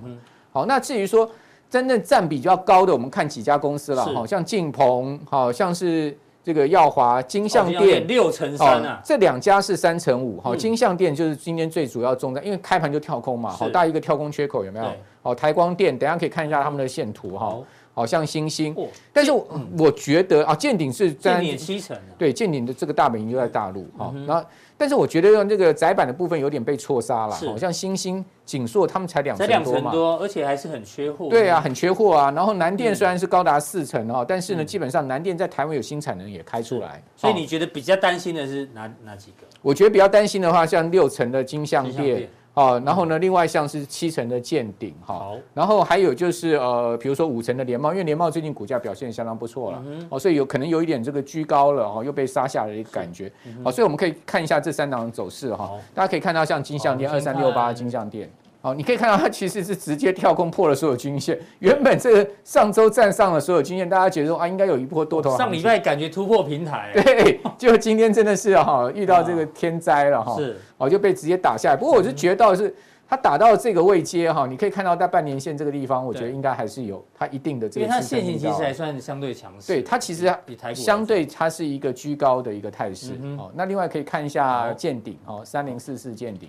[0.52, 1.26] 好，那至于说。
[1.68, 14.86] 真正占比较高的，我们看几家公司了，好像晋鹏，好像是这个耀华、金象店六成三啊，这两家是三成五，好，金象店就是今天最主要重在，因为开盘就跳空嘛，好大一个跳空缺口有没有？
[15.22, 17.58] 好，台光电，等下可以看一下他们的线图哈，
[17.92, 18.74] 好像星星，
[19.12, 19.32] 但是
[19.76, 24.46] 我觉得啊，建鼎是在七成，对，建鼎的这个大本营就在大陆哈，然后。
[24.78, 31.28] 但是我觉得用这个窄板的部分有点被错杀了，好像星星、锦硕他们才两成多嘛，两成多，而且还是很缺货。
[31.30, 32.30] 对啊，很缺货啊。
[32.30, 37.02] 然后南电虽然是高达四成哦，但是呢，基本上南电在台湾有新产能也开出来。
[37.16, 39.46] 所以你觉得比较担心的是哪哪几个？
[39.62, 42.28] 我觉得比较担心的话，像六成的金相电。
[42.56, 53.30] 哦，然后呢，另外像是七成的见顶，哈，然后还有就是呃，比如说五成的联茂，因为联茂最近股价表现相当不错了，哦，所以有可能有一点这个居高了，哦，又被杀下来的一感觉，
[53.62, 58.30] 好，所以我们可以看一下这三档的走势，哈，大家可以看到像金像店二三六八金像电。
[58.66, 61.38] 哦，你可以看到它其实是直接跳空破了所有均线。
[61.60, 65.38] 原本这个上周站上了所有均线，大家觉得说啊，应该有一波多头。
[65.38, 71.76] 上礼拜感觉突破平台，对，就今天真的是哈遇到这个天灾了哈，是哦就被直接打下来。
[71.76, 72.74] 不过我是觉得是
[73.08, 77.86] 它打到这个位阶哈，你可以看到在半年线这个地方，我觉得应该还是有它一定的这个。
[77.86, 79.68] 因为它线型其实还算相对强势。
[79.68, 80.28] 对，它其实
[80.74, 83.12] 相对它是一个居高的一个态势。
[83.38, 86.48] 哦，那另外可以看一下见顶哦，三零四四健鼎。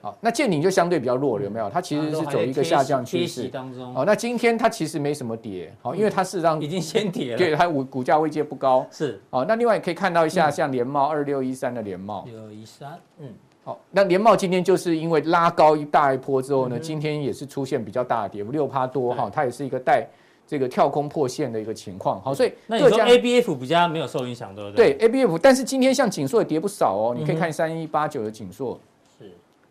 [0.00, 1.68] 好，那建鼎就相对比较弱了，有没有？
[1.70, 3.94] 它其实是走一个下降趋势当中。
[3.94, 8.86] 哦，那今天它其实没什么跌，好，因为它事实上已经先跌了，对，它股股价位阶不高。
[8.90, 12.24] 是，好，那另外也可以看到一下，像联茂二六一三的联茂。
[12.26, 13.28] 六一三，嗯，
[13.64, 20.06] 好，那联茂今天就是因为拉高一大一波之后呢，今天也是出现比较大的跌幅，六趴多哈，它也是一个带
[20.46, 22.20] 这个跳空破线的一个情况。
[22.22, 24.94] 好，所以那你说 ABF 比较没有受影响，对不对？
[24.94, 28.78] 对，ABF，但是今天像景硕也跌不少哦，你可以看三一八九的景硕。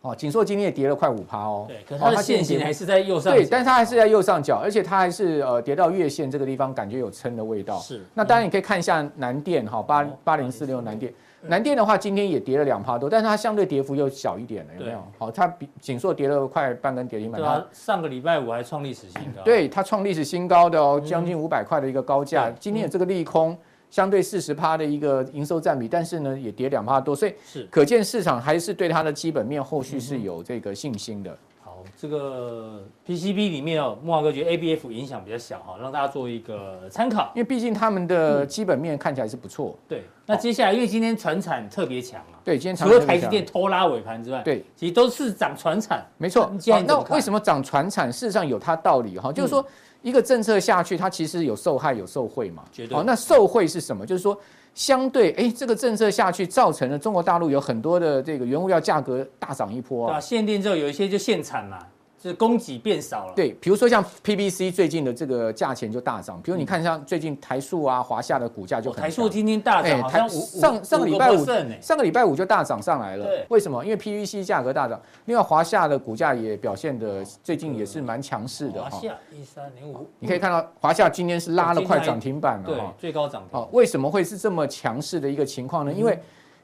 [0.02, 1.66] 哦，景硕今天也跌了快五趴哦。
[1.68, 3.40] 对，可是它的线型还是在右上角。
[3.40, 7.78] 对，但是它还是在右上角，而且它还是呃跌到月线这个地方，感觉有撑的味道。
[7.80, 8.02] 是。
[8.14, 15.04] 那当然你可以看一下南电哈，八八零四六南电，南电的话今天也跌了两趴多，但是它相对跌幅又小一点了，有没有？
[15.18, 17.42] 好，它比景硕跌了快半根跌停板。
[17.42, 19.42] 它上个礼拜五还创历史新高。
[19.44, 23.58] 对，它创历史新高的哦，将近五百块的一个高价，今天有这个利空。
[23.90, 31.36] 相对四十趴的一个营收占比，但是呢也跌两趴多，所以是可见市场还是对它的基本面后续是有这个信心的。
[31.62, 37.32] 好，这个 PCB 里面哦，木华哥觉得 ABF 影响比较小哈，让大家做一个参考。
[37.36, 39.78] 因为毕竟他们的基本面看起来是不错。
[39.88, 46.06] 对，那接下来因为今天船产特别强啊，对，今天除了台积电拖拉尾盘之外，对，其实都是涨船产。
[46.18, 46.52] 没错。
[46.86, 48.12] 那为什么涨船产？
[48.12, 49.66] 事实上有它道理哈，就是说。
[50.02, 52.64] 一个政策下去，它其实有受害有受贿嘛？
[52.72, 52.96] 绝对。
[52.96, 54.06] 好，那受贿是什么？
[54.06, 54.40] 就是说，
[54.74, 60.20] 相对哎，这个政策下去，造成了中国大陆有很多的这个原物料价格大涨一波啊。
[60.20, 61.80] 限定之后有一些就限产嘛。
[62.22, 71.46] 是供给变少了，对，比如说像 PVC 最近的这个价钱就大涨，比如你看像最近台塑啊、华夏的股价就很台塑今天大涨，台上上个礼拜五
[71.82, 73.84] 上个礼拜五就大涨上来了，为什么？
[73.84, 78.90] 因为 PVC 价格大涨，另外华夏的股价也表现的最近也是蛮强势的哈。
[78.90, 83.60] 华夏一三零五，你可以看到华夏今天是拉了快涨停板了哈，最高涨停。
[83.60, 85.94] 哦，为什么会是这么强势的一个情况呢？
[85.94, 86.20] 因为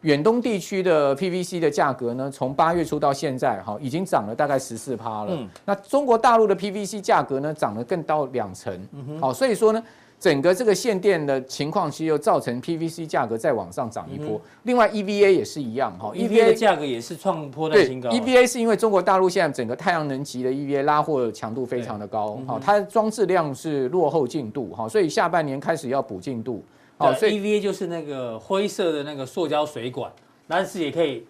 [0.05, 5.29] 远东地区的 PVC 的价格呢，从八月初到现在，哈，已经涨了大概十四趴了。
[5.31, 8.71] 嗯，那中国大陆的 PVC 价格呢，涨了更到两成。
[8.93, 9.83] 嗯，好，所以说呢，
[10.19, 14.39] 整个这个限电的情况，其实又造成 PVC 价格再往上涨一波。
[14.61, 18.11] 另外，EVA 也是一样，哈，EVA 的价格也是创波段新高。
[18.11, 26.63] EVA 是因为中国大陆现在整个太阳能级的 EVA 拉货强度非常的高，好，它的装置量是落后进度，哈，所以下半年开始要补进度。
[26.97, 30.12] 哦，所以 EVA 就是那个灰色的那个塑胶水管，
[30.47, 31.25] 但是也可以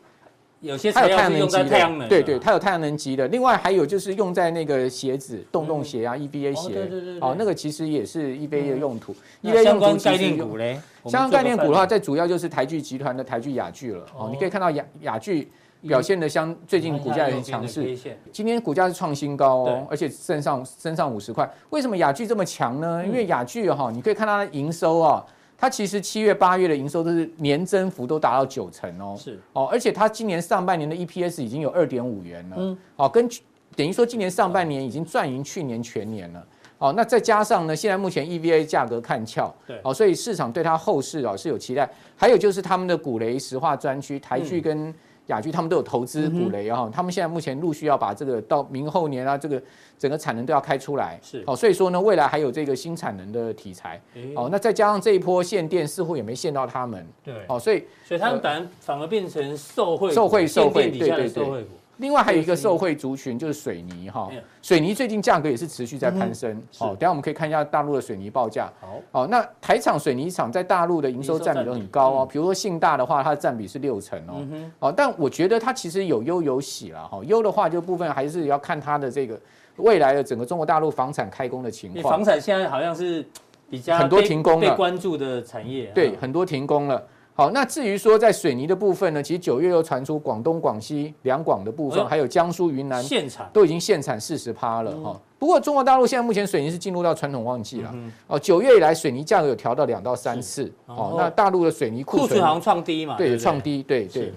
[0.62, 3.28] 有些材料是用在太阳能，对对，它有太阳能级的。
[3.30, 9.15] 另外还有就是用在那个鞋子，洞洞鞋啊，EVA 鞋，对对对，哦，那个其实也是 EVA 的用途。
[9.43, 14.06] EVA 相关概念股嘞，相关概念股的话，在主要就是台剧集团的台剧雅聚了。
[14.17, 15.47] 哦，你可以看到雅雅聚
[15.82, 17.97] 表现的相最近股价也很强势，
[18.32, 21.48] 今天股价是创新高哦，而且升上升上五十块。
[21.71, 23.04] 为什么雅聚这么强呢？
[23.06, 25.25] 因为雅聚哈，你可以看它的营收啊。
[25.58, 29.39] 它其实七月、八月的营收都是年增幅都达到九成哦，是。
[29.53, 33.27] 哦，而且它今年上半年的 EPS 已经有二点五元了，嗯，哦，跟
[33.75, 36.47] 等于说今年上半年已经赚赢去年全年了，
[36.77, 44.93] 哦，那再加上呢，现在目前 EVA 价格看俏，对，哦，所以市场对它后市啊是有期待，还有就是他们的古雷石化专区台剧跟。
[45.28, 49.62] 亚聚他们都有投资补雷啊，他们现在目前陆续要把这个到明后年啊，这个
[49.98, 51.44] 整个产能都要开出来，是。
[51.48, 54.00] 哦，所以说呢，未来还有这个新产能的题材，
[54.36, 61.65] 哦，那再加上这一波限电似乎也没限到他们，对，哦，所以所以他们反而反而变成受惠受惠受惠，对对对。
[61.98, 64.29] 另外还有一个受惠族群就是水泥哈，
[64.62, 66.62] 水泥最近价格也是持续在攀升。
[66.77, 68.71] 好，等下我们可以看一下大陆的水泥报价。
[68.81, 72.27] 好，好，那台厂水泥厂在大陆的营收占比都很高哦。
[72.29, 74.46] 比如说信大的话，它的占比是六成哦。
[74.79, 77.21] 好，但我觉得它其实有忧有喜了哈。
[77.23, 79.39] 忧的话就部分还是要看它的这个
[79.77, 82.15] 未来的整个中国大陆房产开工的情况。
[82.15, 83.25] 房产现在好像是
[83.69, 87.02] 比较很多停工被关注的产业，对，很多停工了。
[87.38, 95.19] 好，那至于说在水泥的部分呢，其实九月又传出广东、广西两广的部分，还有江苏、云南限产都已经限产四十趴了哈。
[95.38, 97.94] 不过中国大陆现在目前水泥是进入到传统旺季了。
[98.27, 100.71] 哦，九月以来水泥价格有调到两到三次。
[100.86, 103.17] 哦，那大陆的水泥库存好像创低嘛？
[103.17, 104.33] 对，创低，对对。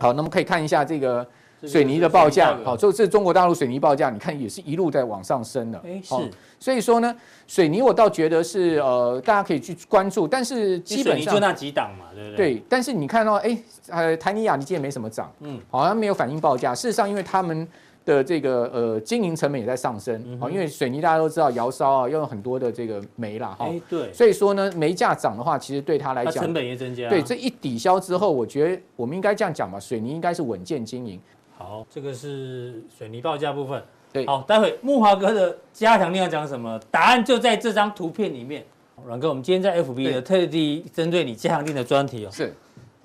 [0.00, 1.24] 好，那么可以看一下这个
[1.66, 2.56] 水泥的报价。
[2.64, 5.80] 好，这是中国大陆水泥报价，你看也是一路在往上升的。
[5.84, 6.14] 哎，是。
[6.58, 7.14] 所以说呢，
[7.46, 12.54] 水泥我倒觉得是呃，大家可以去关注，但是基本上就那几档嘛，对不对？
[12.54, 13.58] 对，但是你看到哎，
[13.88, 16.74] 呃，台泥、亚你今天没什么涨，嗯，好像没有反映报价。
[16.74, 17.68] 事实上，因为他们
[18.06, 24.10] 的这个呃经营成本也在上升，好，因为水泥大家都知道窑烧啊，要用很多的这个煤啦，哈，对。
[24.10, 27.10] 所以说呢，煤价涨的话，其实对他来讲，成本也增加。
[27.10, 31.20] 对，这一抵消之后，我觉得我们应该这样讲吧，水泥应该是稳健经营。
[31.56, 33.82] 好，这个是水泥报价部分。
[34.12, 36.80] 对，好，待会木华哥的加强錠要讲什么？
[36.90, 38.64] 答案就在这张图片里面。
[39.04, 42.54] 阮哥，我们今天在 FB 的特地针对你加强錠的专题哦，是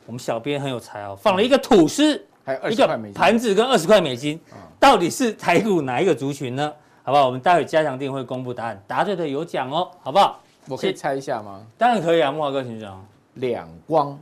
[0.06, 4.40] 我们小编很有才哦，放了一个吐司，还有一个盘子跟二十块美金，
[4.80, 6.72] 到底是台股哪一个族群呢？
[7.04, 7.26] 好不好？
[7.26, 10.40] 我们待会加强錠会公布答案，答对的有奖哦，好不好？
[10.68, 11.66] 我可以猜一下吗？
[11.76, 13.04] 当然可以啊，木华哥请讲。
[13.36, 14.20] 两光。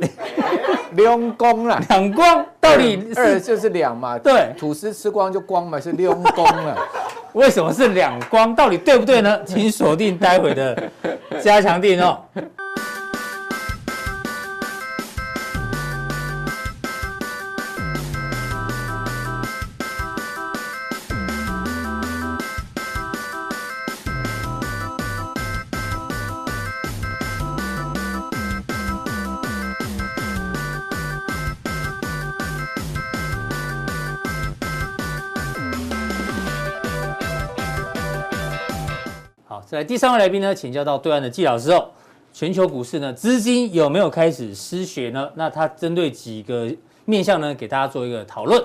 [0.92, 4.18] 两光啦，两光到底二就是两嘛？
[4.18, 6.76] 对，吐司吃光就光嘛，是两光了。
[7.34, 8.54] 为什么是两光？
[8.54, 9.38] 到底对不对呢？
[9.44, 10.82] 请锁定待会的
[11.42, 12.18] 加强电哦。
[39.70, 41.90] 在第三位来宾呢，请教到对岸的季老师哦。
[42.32, 45.30] 全球股市呢，资金有没有开始失血呢？
[45.34, 48.64] 那他针对几个面向呢，给大家做一个讨论。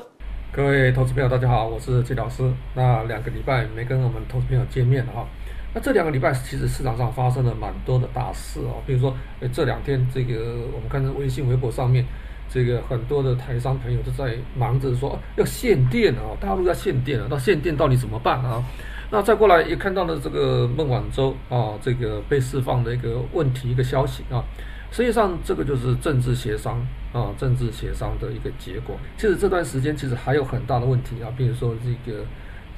[0.53, 2.49] 各位投资朋友，大家好，我是季老师。
[2.73, 5.27] 那两个礼拜没跟我们投资朋友见面了哈。
[5.73, 9.13] 那这两个礼拜其实市场上发生了蛮多的大事哦，比如说
[9.51, 12.05] 这两天这个我们看到微信、微博上面，
[12.53, 18.63] 这个很多的台商朋友都在忙着说要限电啊，大陆要限电了，那限电到底怎么办啊？
[19.09, 24.43] 那再过来也看到了这个孟晚舟啊，这个被释放的一个问题一个消息啊，
[24.91, 26.79] 实际上这个就是政治协商
[27.11, 28.95] 啊，政治协商的一个结果。
[29.17, 32.23] 其实这段时间其实还有很大的问题啊，比如说这个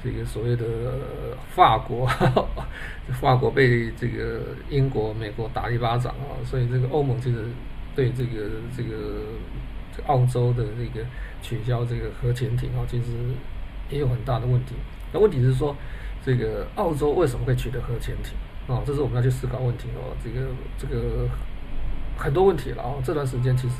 [0.02, 0.64] 这个所谓的
[1.54, 2.06] 法国，
[3.20, 7.44] 法国被这个英国、美国打一巴掌啊，所以这个欧盟其实
[7.94, 8.44] 对这个
[8.76, 9.22] 这个
[10.06, 11.06] 澳洲的这个
[11.42, 13.04] 取消这个核潜艇啊，其实
[13.90, 14.74] 也有很大的问题。
[15.12, 15.74] 那问题是说。
[16.26, 18.34] 这个澳洲为什么会取得核潜艇
[18.66, 18.82] 啊？
[18.84, 20.10] 这是我们要去思考问题哦。
[20.24, 21.28] 这个这个
[22.18, 22.94] 很多问题了啊。
[23.04, 23.74] 这段时间其实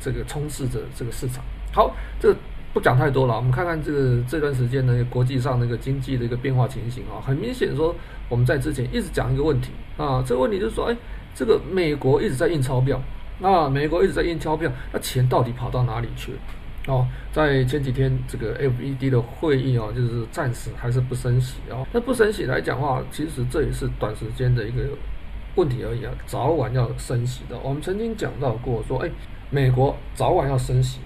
[0.00, 1.44] 这个充斥着这个市场。
[1.72, 2.34] 好，这
[2.74, 3.36] 不讲太多了。
[3.36, 7.22] 我们看看这个这段时间呢，国际上那个经济的一个变化情形啊。
[7.24, 7.94] 很明显说，
[8.28, 10.20] 我们在之前一直讲一个问题啊。
[10.26, 10.96] 这个问题就是说，哎，
[11.36, 13.00] 这个美国一直在印钞票，
[13.38, 16.38] 那，美国一直在印钞票，那钱到底跑到哪里去了？
[16.86, 21.84] 哦，在前几天这个 FED 的会议哦，就是暂时还是不升息哦。
[21.92, 24.82] 那不升息来讲的话，其实这也是短时间的一个
[25.56, 27.58] 问题而已啊，早晚要升息的。
[27.58, 29.10] 我们曾经讲到过说，哎，
[29.50, 31.00] 美国早晚要升息，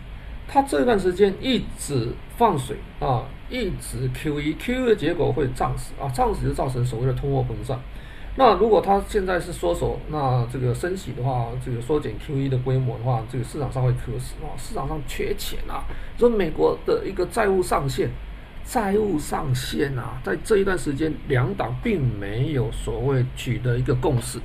[0.47, 7.81] 它这段时间一直放水啊，一直 QE，QE 的结果会胀死啊，胀死就造成所谓的通货膨胀。
[8.41, 15.84] 那如果他现在是缩手，那这个升息的话，这个缩减 QE 的规模的话，这个市场上会渴死啊，市场上缺钱啊。
[16.16, 18.09] 说美国的一个债务上限，
[18.64, 24.38] 债务上限啊，在这一段时间两党并没有所谓取得一个共识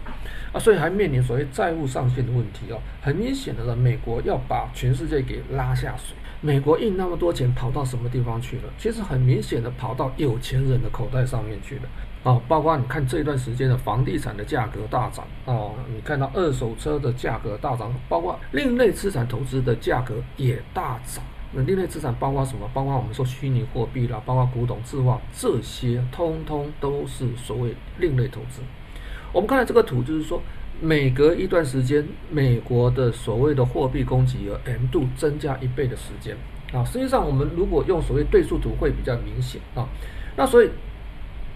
[0.51, 2.77] 啊，所以还面临所谓债务上限的问题哦。
[3.01, 6.17] 很明显的呢，美国要把全世界给拉下水。
[6.41, 8.63] 美国印那么多钱跑到什么地方去了？
[8.77, 11.83] 其实很明显的跑到有钱人的口袋上面去了。
[12.25, 21.23] 啊，包括你看这一段时间的房地产的价格大涨哦，你看到二手车的价格大涨，包括另类资产投资的价格也大涨。
[21.53, 22.67] 那另类资产包括什么？
[22.73, 28.59] 包括我们说虚拟货币啦，包括古董字画，这些通通都是所谓另类投资。
[29.31, 30.41] 我们看到这个图，就是说
[30.81, 36.35] 每隔一段时间，美国的所谓的货币供给额 M 度增加一倍的时间
[36.73, 36.83] 啊。
[36.83, 39.87] 实际上，我们如果用所谓对数图会比较明显啊。
[40.35, 40.71] 那所以。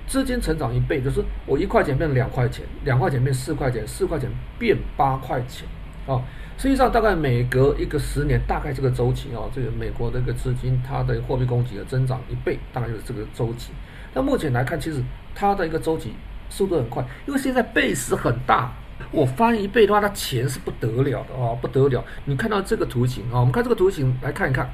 [0.10, 5.68] 资金成长一倍，就是我一块钱变两块钱，两块钱变四块钱，四块钱变八块钱，
[6.08, 6.20] 啊。
[6.58, 13.72] 实际上，大概每隔一个十年，大概这个周期啊，这个美国的一个资金它的货币供给的增长一倍，大概就是这个周期。
[14.14, 15.02] 那目前来看，其实
[15.34, 16.12] 它的一个周期
[16.50, 18.74] 速度很快，因为现在 base 很大，
[19.12, 22.04] 我翻一倍的话，它钱是不得了的哦，不得了。
[22.26, 24.70] 你看到这个图形啊，我们看这个图形来看一看，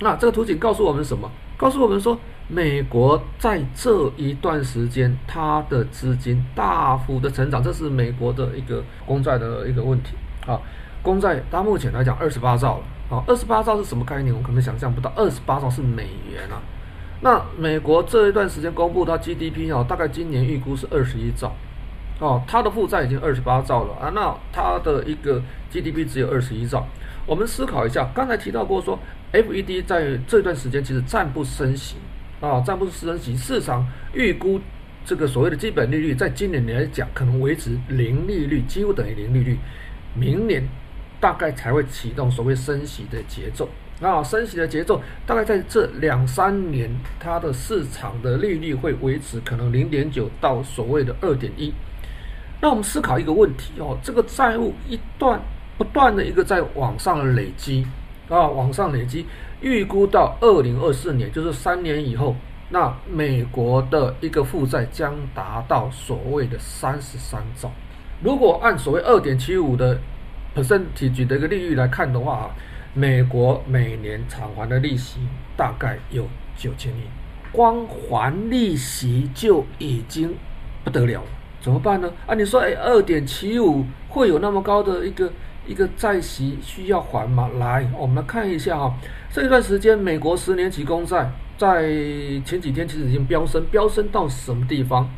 [0.00, 1.30] 那这个图形告诉我们什么？
[1.56, 2.20] 告诉我们说，
[2.50, 10.14] 美国在这一段时间，它的资金大幅的成长，这是美国的一个公债的一个问题
[10.46, 10.58] 啊。
[11.02, 14.34] 公债它目前来讲二十八兆了，啊，二十八兆是什么概念？
[14.34, 16.56] 我可能想象不到，二十八兆是美元啊。
[17.20, 21.52] 那美国这一段时间公布它 GDP 哦，大概今年预估是二十一兆，
[22.18, 26.86] 哦，它的负债已经二十八兆了啊，那它的一个 GDP 只有二十一兆。
[27.26, 28.98] 我们思考一下，刚才提到过说
[29.34, 31.96] ，FED 在这段时间其实暂不升息
[32.40, 34.60] 啊，暂不升息，市场预估
[35.04, 39.58] 这个所谓的基本利率，在今年来讲可能维持零利率，几乎等于零利率，
[40.14, 40.62] 明年。
[41.20, 43.68] 大概才会启动所谓升息的节奏
[44.00, 51.74] 啊，升息的节奏大概在这两三年，它的市场的利率会维持可能零点九到所谓的二点一。
[52.60, 55.40] 那我们思考一个问题哦，这个债务一段
[55.76, 57.84] 不断的一个在往上的累积
[58.28, 59.26] 啊，往上累积，
[59.60, 62.34] 预估到二零二四年，就是三年以后，
[62.70, 67.70] 那美国的一个负债将达到所谓的三十三兆。
[68.22, 69.98] 如果按所谓二点七五的。
[70.56, 72.50] percentage 的一个利率来看的话啊，
[72.92, 75.20] 美国每年偿还的利息
[75.56, 76.26] 大概有
[76.56, 77.02] 九千亿，
[77.52, 80.34] 光还利息就已经
[80.82, 81.26] 不得了了，
[81.60, 82.10] 怎么办呢？
[82.26, 85.30] 啊，你说，哎，二点七五会有那么高的一个
[85.68, 87.48] 一个债息需要还吗？
[87.58, 88.92] 来，我们来看一下哈，
[89.30, 91.82] 这一段时间美国十年期公债在
[92.44, 95.08] 前几天其实已经飙升，飙升到什么地方？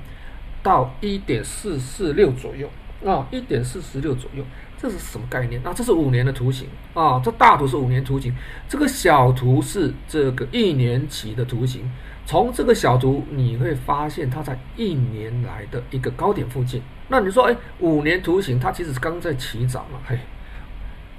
[0.62, 2.68] 到一点四四六左右
[3.08, 4.44] 啊，一点四四六左右。
[4.76, 5.60] 这是什么概念？
[5.62, 8.34] 那这是五年的图形啊，这大图是五年图形，
[8.66, 11.82] 这个小图是这个一年期的图形。
[12.24, 16.80] 从这个小图你会发现，它在一年来的一个高点附近。
[17.08, 20.18] 那你说，哎，五年图形它其实是刚在起涨了，嘿，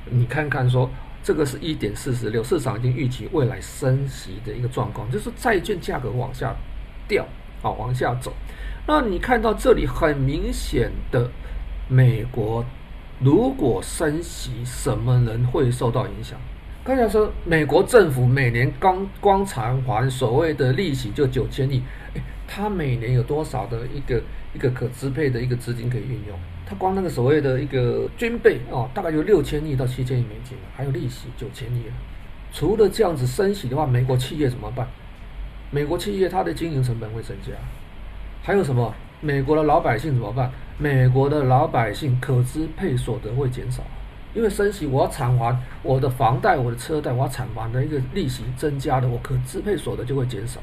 [0.10, 0.90] 你看看说，
[1.24, 6.56] 这个是一点四十六，市场已经预期未来升息的一个状况，就是债券价格往下
[7.08, 7.26] 掉
[7.62, 8.34] 啊，往下走。
[8.88, 11.30] 那你看到这里很明显的
[11.88, 12.66] 美国。
[13.24, 16.40] 如果升息，什么人会受到影响？
[16.84, 21.84] 刚才说，美国政府每年光光偿还所谓的利息就九千亿，
[22.16, 24.20] 诶，他每年有多少的一个
[24.56, 26.36] 一个可支配的一个资金可以运用？
[26.72, 31.84] 他光那个所谓的一个军备哦，大概有六千亿到七千亿美金，还有利息九千亿。
[32.54, 34.88] 除了这样子升息的话，美国企业怎么办？
[35.70, 37.52] 美国企业它的经营成本会增加，
[38.42, 38.94] 还有什么？
[39.20, 40.50] 美国的老百姓怎么办？
[40.78, 43.84] 美国的老百姓可支配所得会减少，
[44.34, 45.54] 因为升息，我要偿还
[45.84, 50.62] 我的房贷、我的车贷，我要偿还的一个利息增加的，我可支配所得就会减少。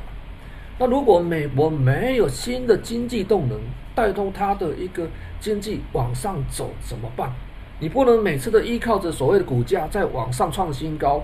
[0.78, 3.58] 那如果美国没有新的经济动能
[3.94, 5.08] 带动它的一个
[5.40, 7.32] 经济往上走，怎么办？
[7.80, 11.22] 你不能每次都依靠着所谓的股价在往上创新高，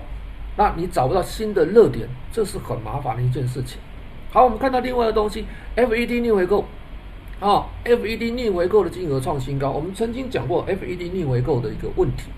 [0.57, 3.77] 那你找不到新的热点，这是很麻烦的一件事情。
[4.31, 5.45] 好，我们看到另外的东西
[5.75, 6.65] ，FED 逆回购。
[7.39, 9.69] 啊，FED 逆回购的金额创新高。
[9.69, 12.29] 我们曾经讲过 FED 逆回购的一个问题。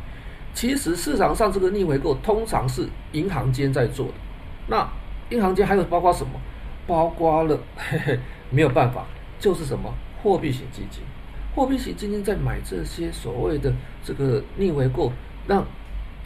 [0.55, 4.13] 其实市场上这个逆回购通常是银行间在做的。
[4.65, 4.87] 那
[5.29, 6.33] 银行间还有包括什么？
[6.87, 8.19] 包括了嘿嘿，
[8.49, 9.05] 没有办法，
[9.39, 11.03] 就是什么货币型基金。
[11.53, 13.73] 货币型基金在买这些所谓的
[14.03, 15.11] 这个逆回购，
[15.47, 15.65] 让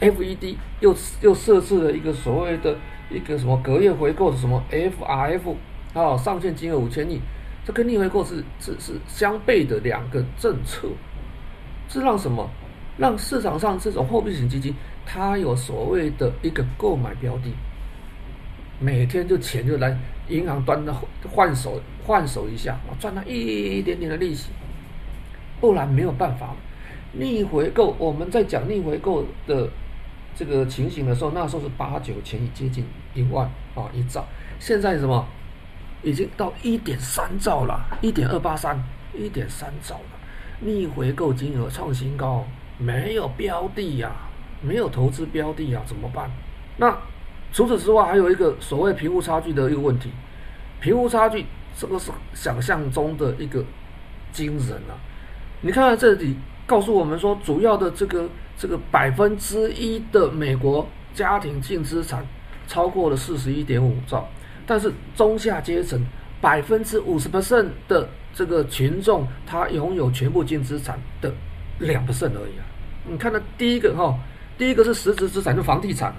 [0.00, 2.76] FED 又又设置了一个所谓的
[3.10, 5.54] 一个什么隔夜回购的什么 FRF
[5.94, 7.20] 啊，上限金额五千亿。
[7.64, 10.88] 这跟逆回购是是是相悖的两个政策，
[11.88, 12.48] 是让什么？
[12.98, 14.74] 让市场上这种货币型基金，
[15.06, 17.50] 它有所谓的一个购买标的，
[18.78, 19.96] 每天就钱就来
[20.32, 20.94] 银行端的
[21.30, 24.50] 换手换手一下，我赚了一点点的利息，
[25.60, 26.54] 不然没有办法。
[27.12, 29.68] 逆回购，我们在讲逆回购的
[30.34, 34.24] 这个情形的时候，那时候是八九千亿，接近一万啊一兆，
[34.58, 35.26] 现在什么？
[36.02, 38.82] 已经到一点三兆了，一点二八三，
[39.14, 40.18] 一点三兆了，
[40.58, 42.44] 逆回购金额创新高，
[42.76, 44.10] 没有标的呀、
[44.60, 46.28] 没有投资标的呀、怎么办？
[46.76, 46.96] 那
[47.52, 50.10] 除此之外，还有一个所谓贫富差距的一个问题，
[50.80, 51.44] 贫富差距
[51.78, 53.62] 这个是想象中的一个
[54.32, 54.96] 惊人啊！
[55.60, 56.34] 你看看这里
[56.66, 62.26] 告诉我们说，主要的这个这个百分之一的美国家庭净资产
[62.66, 64.26] 超过了四十一点五兆。
[64.66, 66.00] 但是中下阶层
[66.40, 71.30] 百分之五十不剩的这个群众，他拥有全部净资产的
[71.80, 72.64] 两 percent 而已啊，
[73.06, 74.18] 你看到第一个哈，
[74.56, 76.14] 第一个是实质资产，就房地产，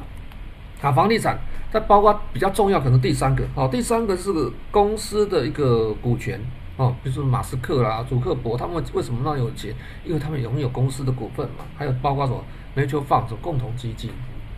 [0.91, 1.37] 房地产，
[1.71, 4.31] 再包括比较重要，可能第三个，哦，第三个是
[4.71, 6.39] 公司的一个股权，
[6.77, 9.73] 哦，比如说马斯克啦、祖克伯他们为什么那么有钱？
[10.03, 12.43] 因为他们拥有公司的股份嘛，还有包括什么
[12.75, 14.09] mutual funds 共同基金，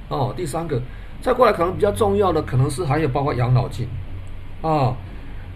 [0.09, 0.81] 哦，第三个，
[1.21, 3.87] 再过来可能比较重要的，可能是还有包括养老金，
[4.61, 4.95] 哦，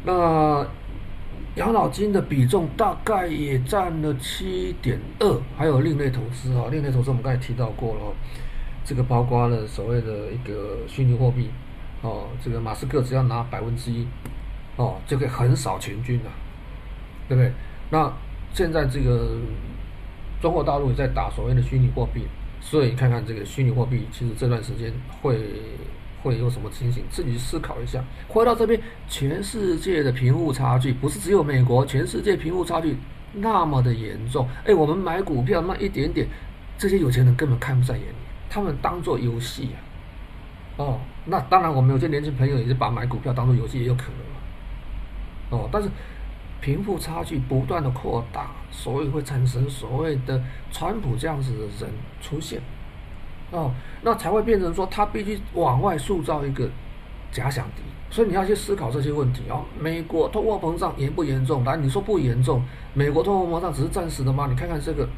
[0.03, 0.65] 那。
[1.55, 6.53] 养老金的比重大概也占了七点二，还有另类投资。
[6.53, 8.01] 啊，另类投资我们刚才提到过了，
[8.89, 11.47] 这个包括了所谓的一个虚拟货币，
[12.01, 14.07] 哦，这个马斯克只要拿百分之一，
[14.77, 16.31] 哦，就可以横扫全军了，
[17.27, 17.53] 对不对？
[17.91, 18.11] 那
[18.51, 19.37] 现在这个
[20.41, 22.23] 中国大陆也在打所谓的虚拟货币，
[22.59, 25.37] 所以你看看这个虚拟货币，其实这段时间会。
[26.21, 27.01] 会有什么情形？
[27.09, 28.03] 自己思考一下。
[28.27, 28.77] 回到这边，
[29.07, 32.97] 全世界的贫富差距不是只有美国，全世界贫富差距
[33.31, 34.45] 那么的严重。
[34.65, 36.27] 哎，我们买股票那一点点，
[36.77, 38.15] 这些有钱人根本看不在眼里，
[38.49, 39.77] 他们当做游戏啊。
[40.77, 44.03] 哦，那当然，我们有些年轻朋友也是把买股票当做游戏，也有可
[45.51, 45.89] 能哦，但是
[46.61, 50.41] 贫富差距不断的扩大，所以会产生所谓的
[50.71, 52.61] 川普这样子的人出现。
[53.51, 53.71] 哦，
[54.03, 56.69] 那才会变成说他必须往外塑造一个
[57.31, 59.65] 假想敌，所以你要去思考这些问题哦。
[59.77, 61.63] 美国通货膨胀严不严重？
[61.65, 64.47] 来你说不严重，美国通货膨胀只是暂时的吗？
[64.49, 65.09] 你看看这个，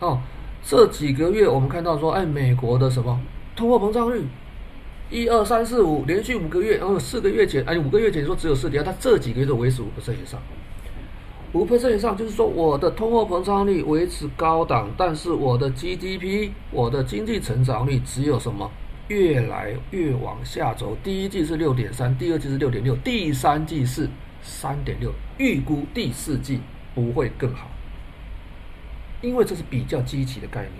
[0.00, 0.20] 哦，
[0.62, 3.20] 这几个月我们看到说，哎，美国的什么
[3.56, 4.24] 通货膨胀率，
[5.10, 10.40] 一二三四五连续五个月，然后四个月前，哎，五个月前说只有四点，它这几个月都维持五个以上。
[11.52, 18.70] 五个以上，就是说我的通货膨胀率维持高档，但是我的 GDP，我的经济成长率只有什么
[19.08, 20.96] 越来越往下走。
[21.02, 24.08] 第一季是六点三，第二季是六点六，第三季是
[24.40, 26.60] 三点六，预估第四季
[26.94, 27.68] 不会更好，
[29.20, 30.72] 因为这是比较积极的概念。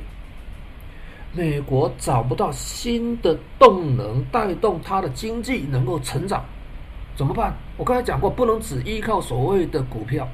[1.33, 6.45] 美国找不到新的动能带动它的经济能够成长，
[7.15, 7.55] 怎么办？
[7.77, 10.27] 我刚才讲过，不能只依靠所谓的股票。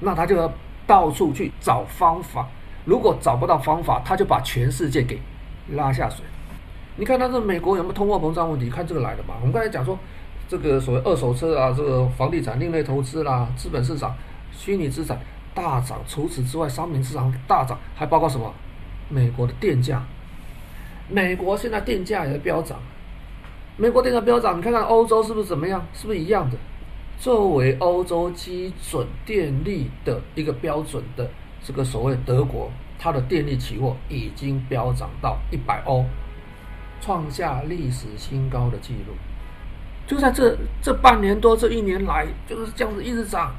[0.00, 0.50] 那他就要
[0.86, 2.48] 到处去找方法，
[2.84, 5.20] 如果找不到方法，他就把全世界给
[5.72, 6.24] 拉下水。
[6.96, 8.70] 你看，他这美国有没有通货膨胀问题？
[8.70, 9.34] 看这个来的嘛。
[9.40, 9.98] 我们刚才讲说，
[10.48, 14.14] 这个所谓二手车啊，这个房地产、另类投资啦，资本市场、
[14.50, 15.18] 虚拟资产
[15.58, 15.98] 大涨。
[16.06, 18.54] 除此之外，商品市场大涨，还包括什么？
[19.08, 20.04] 美国的电价，
[21.08, 22.78] 美国现在电价也在飙涨。
[23.76, 25.84] 美国电价飙涨，你看看欧洲是不是怎么样？
[25.92, 26.56] 是不是一样的？
[27.18, 31.28] 作为欧洲基准电力的一个标准的
[31.64, 36.04] 这个所谓德国，它的电力期货已经飙涨到一百欧，
[37.00, 39.14] 创下历史新高的记录。
[40.06, 43.52] 就在这这半年多这一年来，就是这样子一直涨。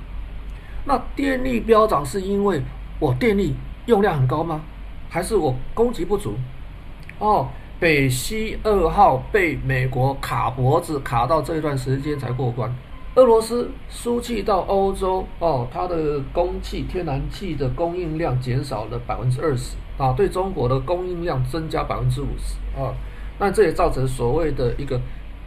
[0.90, 2.60] 那电力飙涨是因为
[2.98, 3.54] 我电力
[3.86, 4.60] 用量很高吗？
[5.08, 6.34] 还是我供给不足？
[7.20, 7.48] 哦，
[7.80, 12.76] 北溪二号被美国卡脖子卡到这一段时间才过关。
[13.14, 22.96] 俄罗斯输气到欧洲哦，它的供气天然气的供应量减少了百分之二十啊，对中国的供应量增加百分之五十啊，
[23.38, 25.00] 那这也造成所谓的一个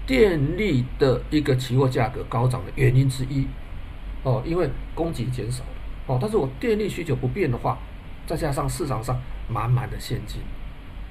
[0.07, 3.45] 电力的一个期货价格高涨的原因之一
[4.23, 5.71] 哦，因为供给减少了
[6.07, 7.79] 哦，但是我电力需求不变的话，
[8.27, 9.17] 再加上市场上
[9.49, 10.41] 满满的现金，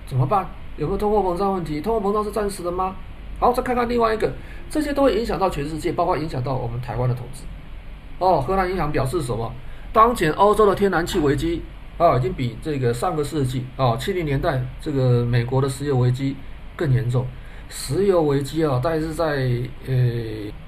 [0.05, 0.47] 怎么办？
[0.78, 1.82] 有没有通货膨胀问题？
[1.82, 2.95] 通货膨胀是暂时的吗？
[3.39, 4.32] 好，再看看另外一个，
[4.70, 7.43] 这些都会影响到全世界，包括影响到我们台湾的投资。
[8.20, 9.51] 哦，荷兰银行表示什么？
[9.91, 11.62] 当前欧洲的天然气危机
[11.97, 16.36] 啊，已经比这个上个世纪啊七零年代这个美国的石油危机
[16.76, 17.28] 更严重。
[17.74, 19.26] 石油危机啊，大概是在
[19.88, 19.93] 呃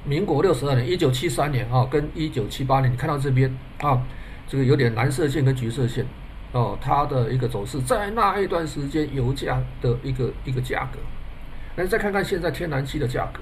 [0.05, 4.01] 民国六十二年，一九七三年啊，跟一九七八年，你看到这边啊，
[4.47, 6.05] 这个有点蓝色线跟橘色线
[6.53, 10.99] 哦，它的一个走势，在那一段时间油价的一个一个价格。
[11.75, 13.41] 那再看看现在天然气的价格，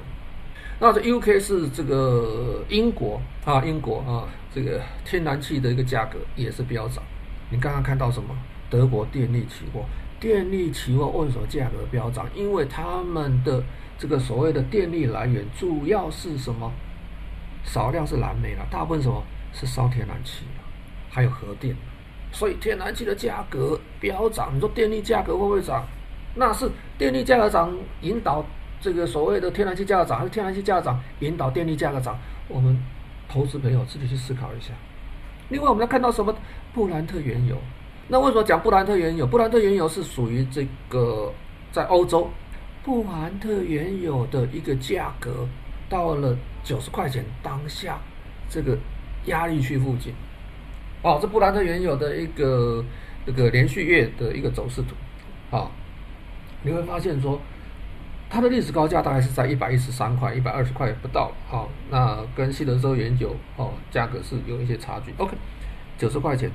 [0.79, 7.03] 那这 UK 是这个英国啊，英国啊，这个天然气的一个价格也是飙涨。
[7.51, 8.35] 你刚刚看到什么？
[8.69, 9.83] 德国电力期货，
[10.21, 12.27] 电力期货为什么价格飙涨？
[12.35, 13.61] 因为他们的
[13.97, 16.71] 这个所谓的电力来源主要是什么？
[17.63, 20.45] 少量是燃煤了，大部分什么是烧天然气，
[21.09, 21.75] 还有核电，
[22.31, 24.51] 所以天然气的价格飙涨。
[24.55, 25.85] 你说电力价格会不会涨？
[26.35, 28.45] 那是电力价格涨引导
[28.79, 32.17] 这个所谓的天然气价格涨，还是天然气价格涨引导电力价格涨？
[32.47, 32.77] 我们
[33.27, 34.71] 投资朋友自己去思考一下。
[35.49, 36.35] 另外，我们要看到什么？
[36.73, 37.57] 布兰特原油。
[38.11, 39.25] 那为什么讲布兰特原油？
[39.25, 41.31] 布兰特原油是属于这个
[41.71, 42.29] 在欧洲，
[42.83, 45.47] 布兰特原油的一个价格
[45.87, 47.97] 到了九十块钱当下
[48.49, 48.77] 这个
[49.27, 50.13] 压力区附近。
[51.01, 52.83] 哦，这布兰特原油的一个
[53.25, 55.71] 这个连续月的一个走势图，啊，
[56.63, 57.39] 你会发现说，
[58.29, 65.13] 它的历史高价大概是在一百一十三块、一百二十块不到，好，那跟西德州原油哦价格是有一些差距。
[65.17, 65.33] OK，
[65.97, 66.51] 九十块钱，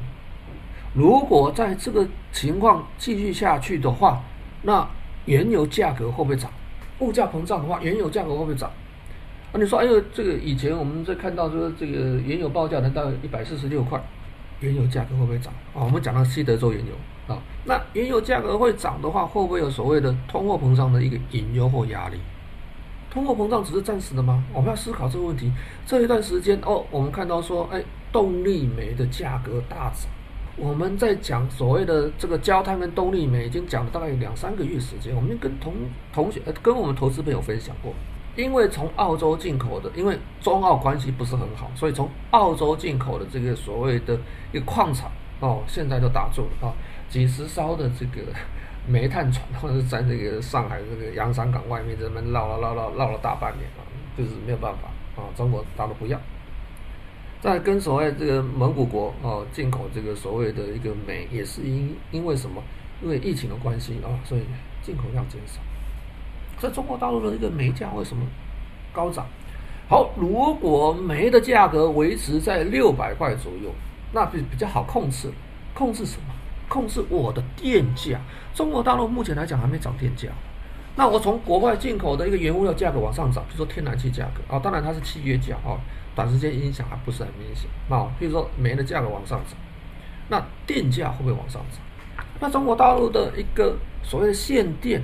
[0.97, 4.23] 如果在这个情况继续下去的话，
[4.63, 4.89] 那
[5.27, 6.51] 原油价格会不会涨？
[7.01, 8.71] 物价膨胀的话，原油价格会不会涨？
[9.53, 14.03] 啊，你说，哎呦，这个以前我们在看到说，这个原油报价能到一百四十六块。
[14.61, 15.85] 原油价格会不会涨啊？
[15.85, 16.95] 我们讲到西德州原油
[17.29, 17.37] 啊，
[17.67, 22.17] 那原油价格会涨的话，会不会有所谓的通货膨胀的一个隐忧或压力？
[23.11, 24.43] 通货膨胀只是暂时的吗？
[24.55, 25.53] 我们要思考这个问题。
[25.85, 30.09] 这一段时间哦，我们看到说，哎，动力煤的价格大涨。
[30.57, 35.15] 我们在讲所谓的这个焦炭跟动力煤，已经讲了大概有两三个月时间。
[35.15, 35.75] 我们跟同
[36.13, 37.93] 同学、呃跟我们投资朋友分享过。
[38.37, 44.19] 因为从澳洲进口的，因为中澳关系不是很好，所以从澳洲进口的这个所谓的
[44.53, 46.75] 一个矿场哦，现在都打住了啊，
[47.09, 48.21] 几十艘的这个
[48.87, 53.81] 煤炭船，或者在这个上海这个洋山港外面这边绕了绕了绕了大半年啊，
[54.17, 54.89] 就是没有办法
[55.23, 56.21] 啊，中国大陆不要。
[57.47, 62.61] 那跟所谓这个蒙古国哦进口这个所谓的一个煤，也是因因为什么？
[63.01, 64.43] 因为疫情的关系啊，所以
[64.83, 65.61] 进口量减少。
[66.59, 68.27] 在中国大陆的一个煤价为什么
[68.93, 69.25] 高涨？
[69.89, 73.71] 好，如果煤的价格维持在六百块左右，
[74.13, 75.31] 那比比较好控制。
[75.73, 76.35] 控制什么？
[76.69, 78.19] 控制我的电价。
[78.55, 80.31] 中国大陆目前来讲还没涨电价。
[80.97, 85.79] 那我从国外进口的一个原物料价格往上涨，比如说天然气价格啊，当然它是契约价啊，
[86.17, 88.05] 短时间影响还不是很明显那。
[88.19, 89.57] 比如说煤的价格往上涨，
[90.29, 92.27] 那电价会不会往上涨？
[92.41, 95.01] 那中国大陆的一个所谓的限电。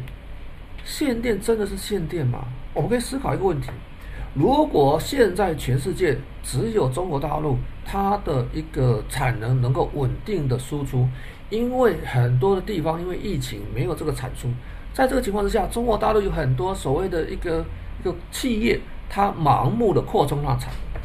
[0.84, 2.40] 限电真的是限电吗？
[2.74, 3.70] 我们可以思考一个问题：
[4.34, 11.08] 如果现在全世界只有中国大陆它的一个产能能够稳定的输出，
[11.50, 14.48] 因为很多的地方因为疫情没有这个产出，
[14.92, 17.64] 在这个情况之下，中国大陆有很多所谓的一个
[18.00, 21.01] 一个企业，它盲目的扩充它产能，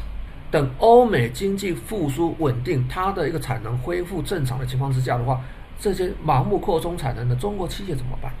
[0.50, 5.40] 等欧美经济复苏稳定，它的一个产能恢复正常的情况之下的话，
[5.78, 8.32] 这些盲目扩充产能的中国企业怎么办？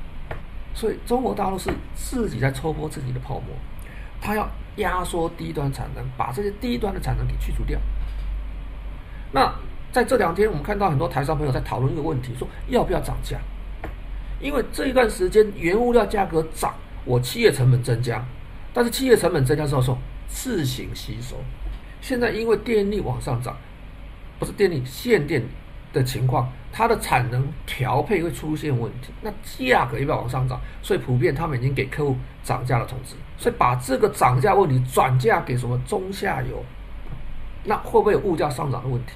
[0.74, 3.54] 所以中国大陆是自己在戳破自己的泡沫，
[4.20, 7.78] 它要压缩低端产能，把这些低端的产能给去除掉。
[9.32, 9.52] 那
[9.92, 13.38] 在这两天，我们看到很多台商朋友在讨论一个问题，说要不要涨价？
[14.40, 16.72] 因为这一段时间原物料价格涨，
[17.04, 18.24] 我企业成本增加，
[18.72, 19.98] 但是企业成本增加之后说
[20.28, 21.36] 自行吸收。
[22.00, 23.56] 现在因为电力往上涨，
[24.38, 25.42] 不是电力限电
[25.92, 26.50] 的情况。
[26.70, 36.62] 它的产能调配会出现问题，那价格也要往上涨，所以普遍他们已经给客户涨价的通知，所以把这个涨价问题转嫁给什么中下游，
[37.64, 39.12] 那会不会有物价上涨的问题？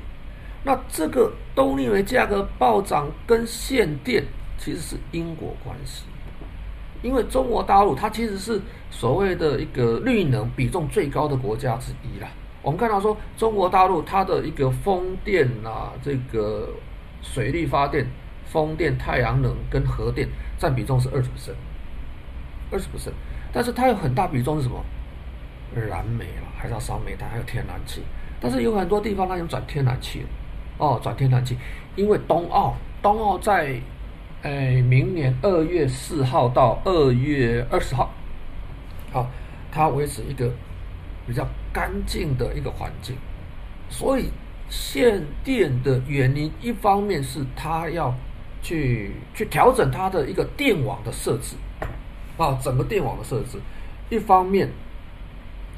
[0.65, 4.25] 那这个动力煤价格暴涨跟限电
[4.59, 6.05] 其实是因果关系，
[7.03, 8.61] 因为中国大陆它其实是
[8.91, 12.29] 所谓的一个绿能比重最高的国家之一啦。
[12.63, 16.69] 我们看到说中国大陆它的一个风电啊，这个。
[17.25, 18.05] 水力发电、
[18.47, 21.53] 风电、太阳能跟核电占比重是二十%，
[22.73, 23.13] 二十%，
[23.53, 24.85] 但是它有很大比重是什么？
[25.73, 28.03] 燃煤了，还是要烧煤炭，还有天然气。
[28.41, 30.29] 但是有很多地方它已经转天然气了，
[30.79, 31.57] 哦，转天然气，
[31.95, 33.81] 因为冬奥，冬奥在，
[34.43, 38.11] 哎，明年二月四号到二月二十号，
[39.13, 39.31] 好，
[39.71, 40.53] 它维持一个
[41.27, 43.17] 比较干净的一个环境，
[43.89, 44.31] 所以。
[44.71, 48.15] 限电的原因，一方面是它要
[48.63, 51.57] 去去调整它的一个电网的设置，
[52.39, 53.59] 啊，整个电网的设置；
[54.09, 54.71] 一方面，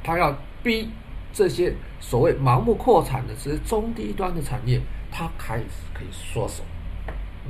[0.05, 0.33] 它要
[0.63, 0.89] 逼
[1.33, 4.81] 这些所谓盲目扩产的这些中低端的产业，
[5.11, 6.63] 它开始可以缩手。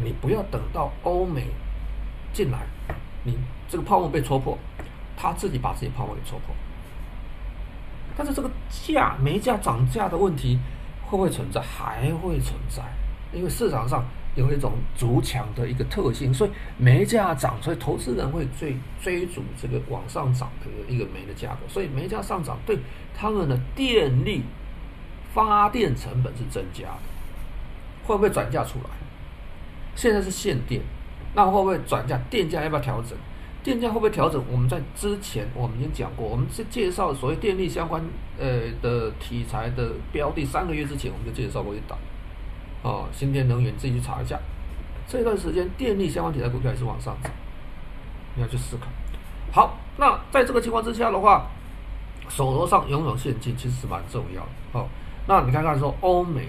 [0.03, 1.49] 你不要等到欧美
[2.33, 2.61] 进来，
[3.23, 3.37] 你
[3.69, 4.57] 这个泡沫被戳破，
[5.15, 6.55] 他自己把自己泡沫给戳破。
[8.17, 10.59] 但是这个价煤价涨价的问题。
[11.07, 11.61] 会不会存在？
[11.61, 12.83] 还会存在，
[13.31, 14.03] 因为市场上
[14.35, 22.79] 有一种逐强的一个特性，所以煤价涨，所以投资人会追追逐这个往上涨的一个煤的价格，所以煤价上涨对
[23.15, 24.43] 他们的电力
[25.35, 27.03] 发电成本是增加的。
[28.07, 28.91] 会不会转嫁出来？
[29.95, 30.81] 现在是限电，
[31.35, 32.19] 那会不会转嫁？
[32.31, 33.17] 电价要不要调整？
[33.65, 34.41] 电价会不会调整？
[34.53, 38.05] 我们在之前我们已经讲过，我们是介绍所谓电力相关
[38.39, 41.99] 呃的题材的标的，三个月之前我们就介绍过一档，
[42.83, 44.39] 哦，新电能源自己去查一下，
[45.09, 47.33] 这段时间电力相关题材股票也是往上涨，
[48.37, 48.87] 你要去思考。
[49.51, 51.47] 好，那在这个情况之下的话，
[52.29, 54.49] 手头上拥有现金其实是蛮重要的。
[54.79, 54.87] 哦，
[55.27, 56.49] 那你看看说欧美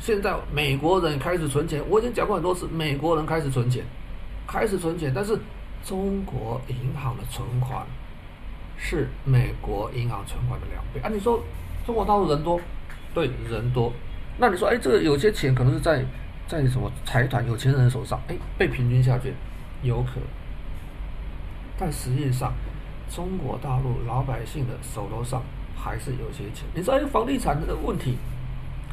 [0.00, 3.84] 现在美国人开始存钱，我已经讲过很多次，美国人开始存钱，
[4.48, 5.38] 开始存钱，但是
[5.86, 7.86] 中国银行的存款
[8.76, 11.08] 是美国银行存款的两倍啊！
[11.08, 11.40] 你说
[11.86, 12.60] 中国大陆人多，
[13.14, 13.92] 对，人多，
[14.36, 16.04] 那你说，哎，这个有些钱可能是在
[16.48, 19.32] 在什么财团有钱人手上，哎，被平均下去，
[19.82, 20.20] 有可，
[21.78, 22.52] 但实际上，
[23.08, 25.40] 中国大陆老百姓的手头上
[25.76, 26.66] 还是有些钱。
[26.74, 28.18] 你说，哎，房地产的问题。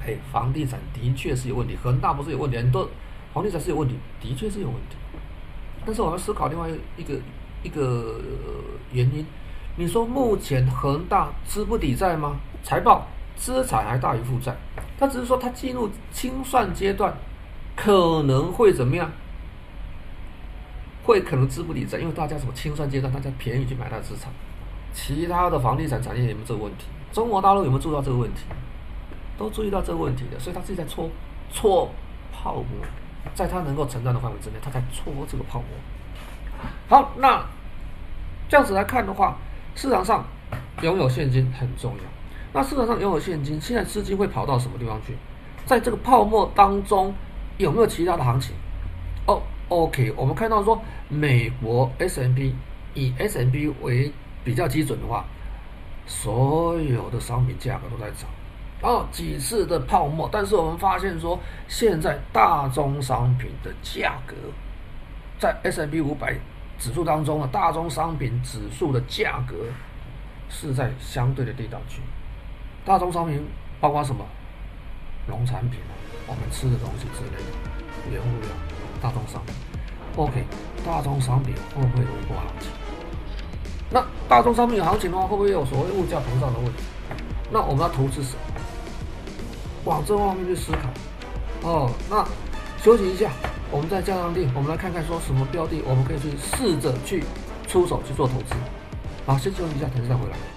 [0.05, 2.87] 哎，房地产的确是有问题，恒大不是有问题，很多
[3.33, 4.97] 房地产是有问题，的确是有问题。
[5.86, 6.67] 但是我们思考另外
[6.97, 7.13] 一个
[7.63, 8.19] 一个
[8.91, 9.25] 原因，
[9.75, 12.36] 你说目前恒大资不抵债吗？
[12.63, 13.05] 财报
[13.36, 14.55] 资产还大于负债，
[14.97, 17.13] 他只是说他进入清算阶段，
[17.75, 19.11] 可能会怎么样？
[21.03, 24.31] 会可能资不抵债，因为大家什么清算阶段，大家便宜去买他的资产。
[24.93, 26.86] 其他的房地产产业有没有这个问题？
[27.11, 28.41] 中国大陆有没有注意到这个问题？
[29.38, 31.09] 都注意到这个问题的，所以他自己在搓
[31.51, 31.89] 搓
[32.31, 32.86] 泡沫，
[33.34, 35.67] 在他能够承担的范围之内，他在戳这个泡沫。
[36.88, 37.43] 好，那
[38.47, 39.38] 这样子来看的话，
[39.76, 40.26] 市场上
[40.82, 42.03] 拥有现金很重要。
[42.53, 45.15] 那市场上拥有现金，现在资金会跑到什么地方去？
[45.65, 47.13] 在这个泡沫当中
[47.57, 48.53] 有没有其他的行情？
[49.26, 52.53] 哦，OK，我们看到说美国 S&P
[52.93, 54.11] 以 S&P 为
[54.43, 55.26] 比较基准的话，
[56.05, 58.30] 所有的商品价格都在涨。
[58.84, 64.36] 哦，几次的泡沫，但是我们发现说，现在大宗商品的价格，
[65.39, 66.36] 在 S&P 五百
[66.77, 69.55] 指数当中啊，大宗商品指数的价格
[70.49, 72.01] 是在相对的低档区。
[72.84, 73.41] 大宗商品
[73.79, 74.25] 包括什么？
[75.25, 75.95] 农产品啊，
[76.27, 78.49] 我们吃的东西之类的，原物料，
[79.01, 79.55] 大宗商品。
[80.17, 80.43] OK，
[80.86, 82.69] 大宗商品会不会有一波行情？
[83.89, 86.84] 那大宗商品有行情的话，会不会有所谓物价膨胀的问题？
[87.49, 88.53] 那我们要投资什么？
[89.86, 92.25] 往这方面去思考，哦，那
[92.81, 93.31] 休息一下，
[93.71, 97.23] 我们再加上定，我们来看看说什么标的，我们可以去试着去
[97.67, 98.55] 出手去做投资。
[99.25, 100.53] 好，先休息一下，等一下回来。